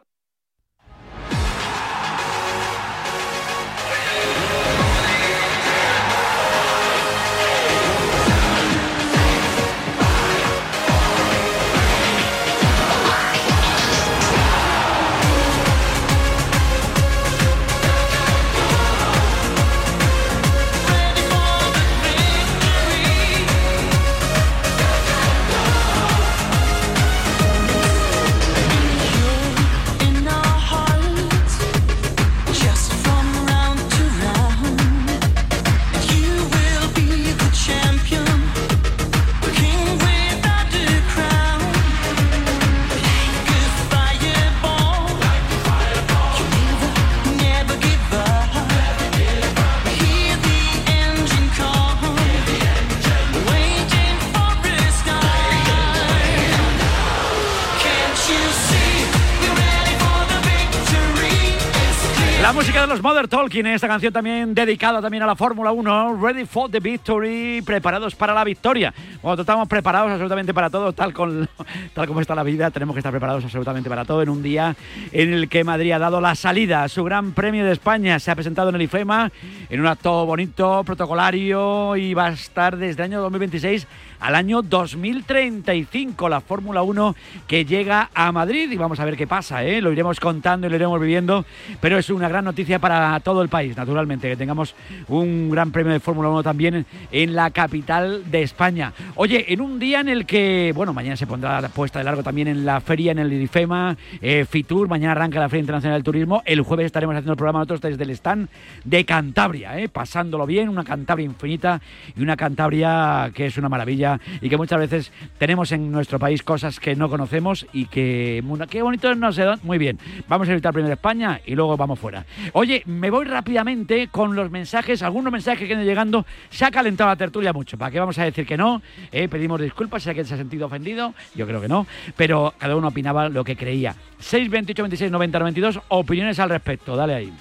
[62.92, 66.82] Los Mother Talking, esta canción también dedicada también a la Fórmula 1, Ready for the
[66.82, 68.94] Victory, preparados para la victoria.
[69.22, 71.48] Cuando estamos preparados absolutamente para todo, tal, con,
[71.94, 74.76] tal como está la vida, tenemos que estar preparados absolutamente para todo en un día
[75.14, 78.20] en el que Madrid ha dado la salida a su Gran Premio de España.
[78.20, 79.32] Se ha presentado en el IFEMA
[79.70, 83.88] en un acto bonito, protocolario y va a estar desde el año 2026
[84.22, 87.16] al año 2035 la Fórmula 1
[87.48, 89.82] que llega a Madrid y vamos a ver qué pasa, ¿eh?
[89.82, 91.44] lo iremos contando y lo iremos viviendo,
[91.82, 94.76] pero es una gran noticia para todo el país, naturalmente, que tengamos
[95.08, 98.94] un gran premio de Fórmula 1 también en la capital de España.
[99.16, 102.24] Oye, en un día en el que, bueno, mañana se pondrá la puesta de largo
[102.24, 106.04] también en la feria, en el IFEMA, eh, Fitur, mañana arranca la Feria Internacional del
[106.04, 108.50] Turismo, el jueves estaremos haciendo el programa nosotros desde el stand
[108.84, 109.90] de Cantabria, ¿eh?
[109.90, 111.82] pasándolo bien, una Cantabria infinita
[112.16, 114.11] y una Cantabria que es una maravilla
[114.42, 118.82] y que muchas veces tenemos en nuestro país cosas que no conocemos y que qué
[118.82, 119.64] bonito no sé dónde.
[119.64, 122.26] Muy bien, vamos a visitar primero España y luego vamos fuera.
[122.54, 126.26] Oye, me voy rápidamente con los mensajes, algunos mensajes que han llegando.
[126.50, 128.82] Se ha calentado la tertulia mucho, ¿para qué vamos a decir que no?
[129.12, 131.86] Eh, pedimos disculpas si alguien se ha sentido ofendido, yo creo que no,
[132.16, 133.96] pero cada uno opinaba lo que creía.
[134.20, 137.34] 6, 28, 26, 90, 92, opiniones al respecto, dale ahí.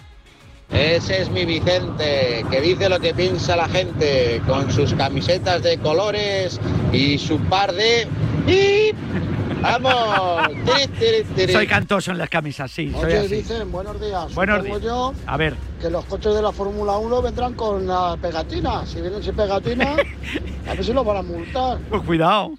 [0.73, 5.79] Ese es mi Vicente, que dice lo que piensa la gente, con sus camisetas de
[5.79, 6.61] colores
[6.93, 8.07] y su par de...
[8.47, 8.97] ¡Ip!
[9.63, 10.49] ¡Vamos!
[10.65, 11.53] Tiri, tiri, tiri.
[11.53, 12.93] Soy cantoso en las camisas, sí.
[12.93, 13.35] soy Oye, así.
[13.37, 14.35] dicen, buenos días.
[14.35, 14.81] Buenos días.
[14.81, 15.55] yo A ver.
[15.81, 18.87] que los coches de la Fórmula 1 vendrán con la pegatina.
[18.87, 19.97] Si vienen sin pegatina,
[20.69, 21.79] a ver si los van a multar.
[21.91, 22.53] Pues cuidado.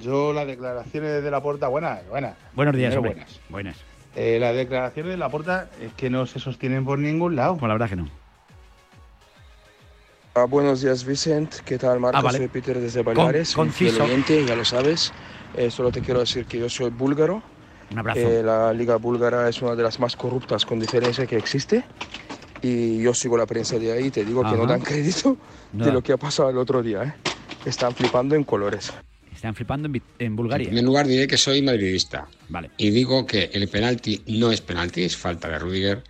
[0.00, 2.34] Yo las declaraciones de la puerta, buenas, buenas.
[2.54, 3.40] Buenos días, buenas.
[3.48, 3.76] Buenas.
[4.20, 7.56] Eh, las declaraciones de la puerta es que no se sostienen por ningún lado.
[7.56, 8.08] Pues la verdad que no.
[10.34, 11.54] Ah, buenos días, Vicent.
[11.64, 12.18] ¿Qué tal, Marcos?
[12.18, 12.38] Ah, vale.
[12.38, 13.50] Soy Peter desde Con- Baleares.
[13.54, 14.02] fiel conciso.
[14.02, 15.12] oyente, ya lo sabes.
[15.56, 17.40] Eh, solo te quiero decir que yo soy búlgaro.
[17.92, 18.18] Un abrazo.
[18.18, 21.84] Eh, la liga búlgara es una de las más corruptas con diferencia que existe.
[22.60, 24.72] Y yo sigo la prensa de ahí y te digo que no Ajá.
[24.72, 25.36] dan crédito
[25.72, 27.04] No de lo que ha pasado el otro día.
[27.04, 27.14] ¿eh?
[27.64, 28.92] Están flipando en colores.
[29.38, 30.64] Están flipando en, Bulgaria.
[30.64, 32.26] En primer lugar diré que soy madridista.
[32.48, 32.72] Vale.
[32.76, 36.02] Y digo que el penalti no es penalti, es falta de Rudiger.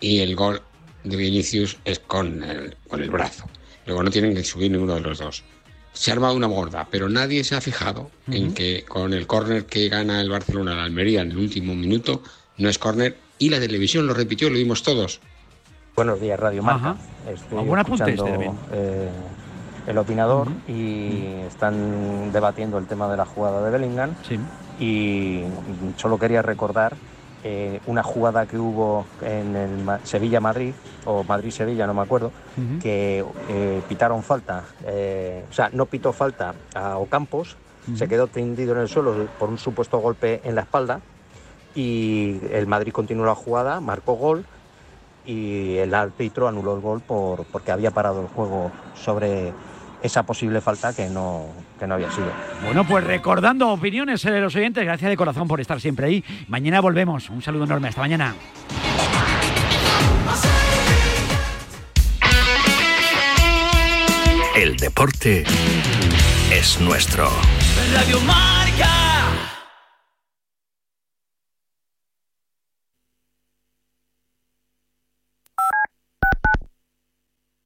[0.00, 0.62] Y el gol
[1.02, 3.44] de Vinicius es con el, con el brazo.
[3.84, 5.44] Luego no tienen que subir ninguno de los dos.
[5.92, 9.66] Se ha armado una gorda, pero nadie se ha fijado en que con el córner
[9.66, 12.22] que gana el Barcelona al Almería en el último minuto
[12.56, 13.18] no es córner.
[13.38, 15.20] Y la televisión lo repitió, lo vimos todos.
[15.94, 16.96] Buenos días, Radio Marca.
[17.30, 18.58] Estoy buen apunte escuchando, este también.
[18.72, 19.10] eh,
[19.86, 24.14] el opinador y están debatiendo el tema de la jugada de Bellingham.
[24.80, 25.44] Y
[25.96, 26.94] solo quería recordar
[27.44, 30.72] eh, una jugada que hubo en el Ma- Sevilla-Madrid,
[31.04, 32.32] o Madrid-Sevilla, no me acuerdo,
[32.80, 37.56] que eh, pitaron falta, eh, o sea, no pitó falta a Ocampos,
[37.96, 41.00] se quedó tendido en el suelo por un supuesto golpe en la espalda
[41.74, 44.46] y el Madrid continuó la jugada, marcó gol
[45.26, 49.52] y el árbitro anuló el gol por, porque había parado el juego sobre
[50.04, 51.46] esa posible falta que no,
[51.78, 52.30] que no había sido.
[52.62, 56.24] Bueno, pues recordando opiniones de los oyentes, gracias de corazón por estar siempre ahí.
[56.46, 57.30] Mañana volvemos.
[57.30, 57.88] Un saludo enorme.
[57.88, 58.34] Hasta mañana.
[64.54, 65.44] El deporte
[66.52, 67.30] es nuestro.
[67.94, 68.20] Radio.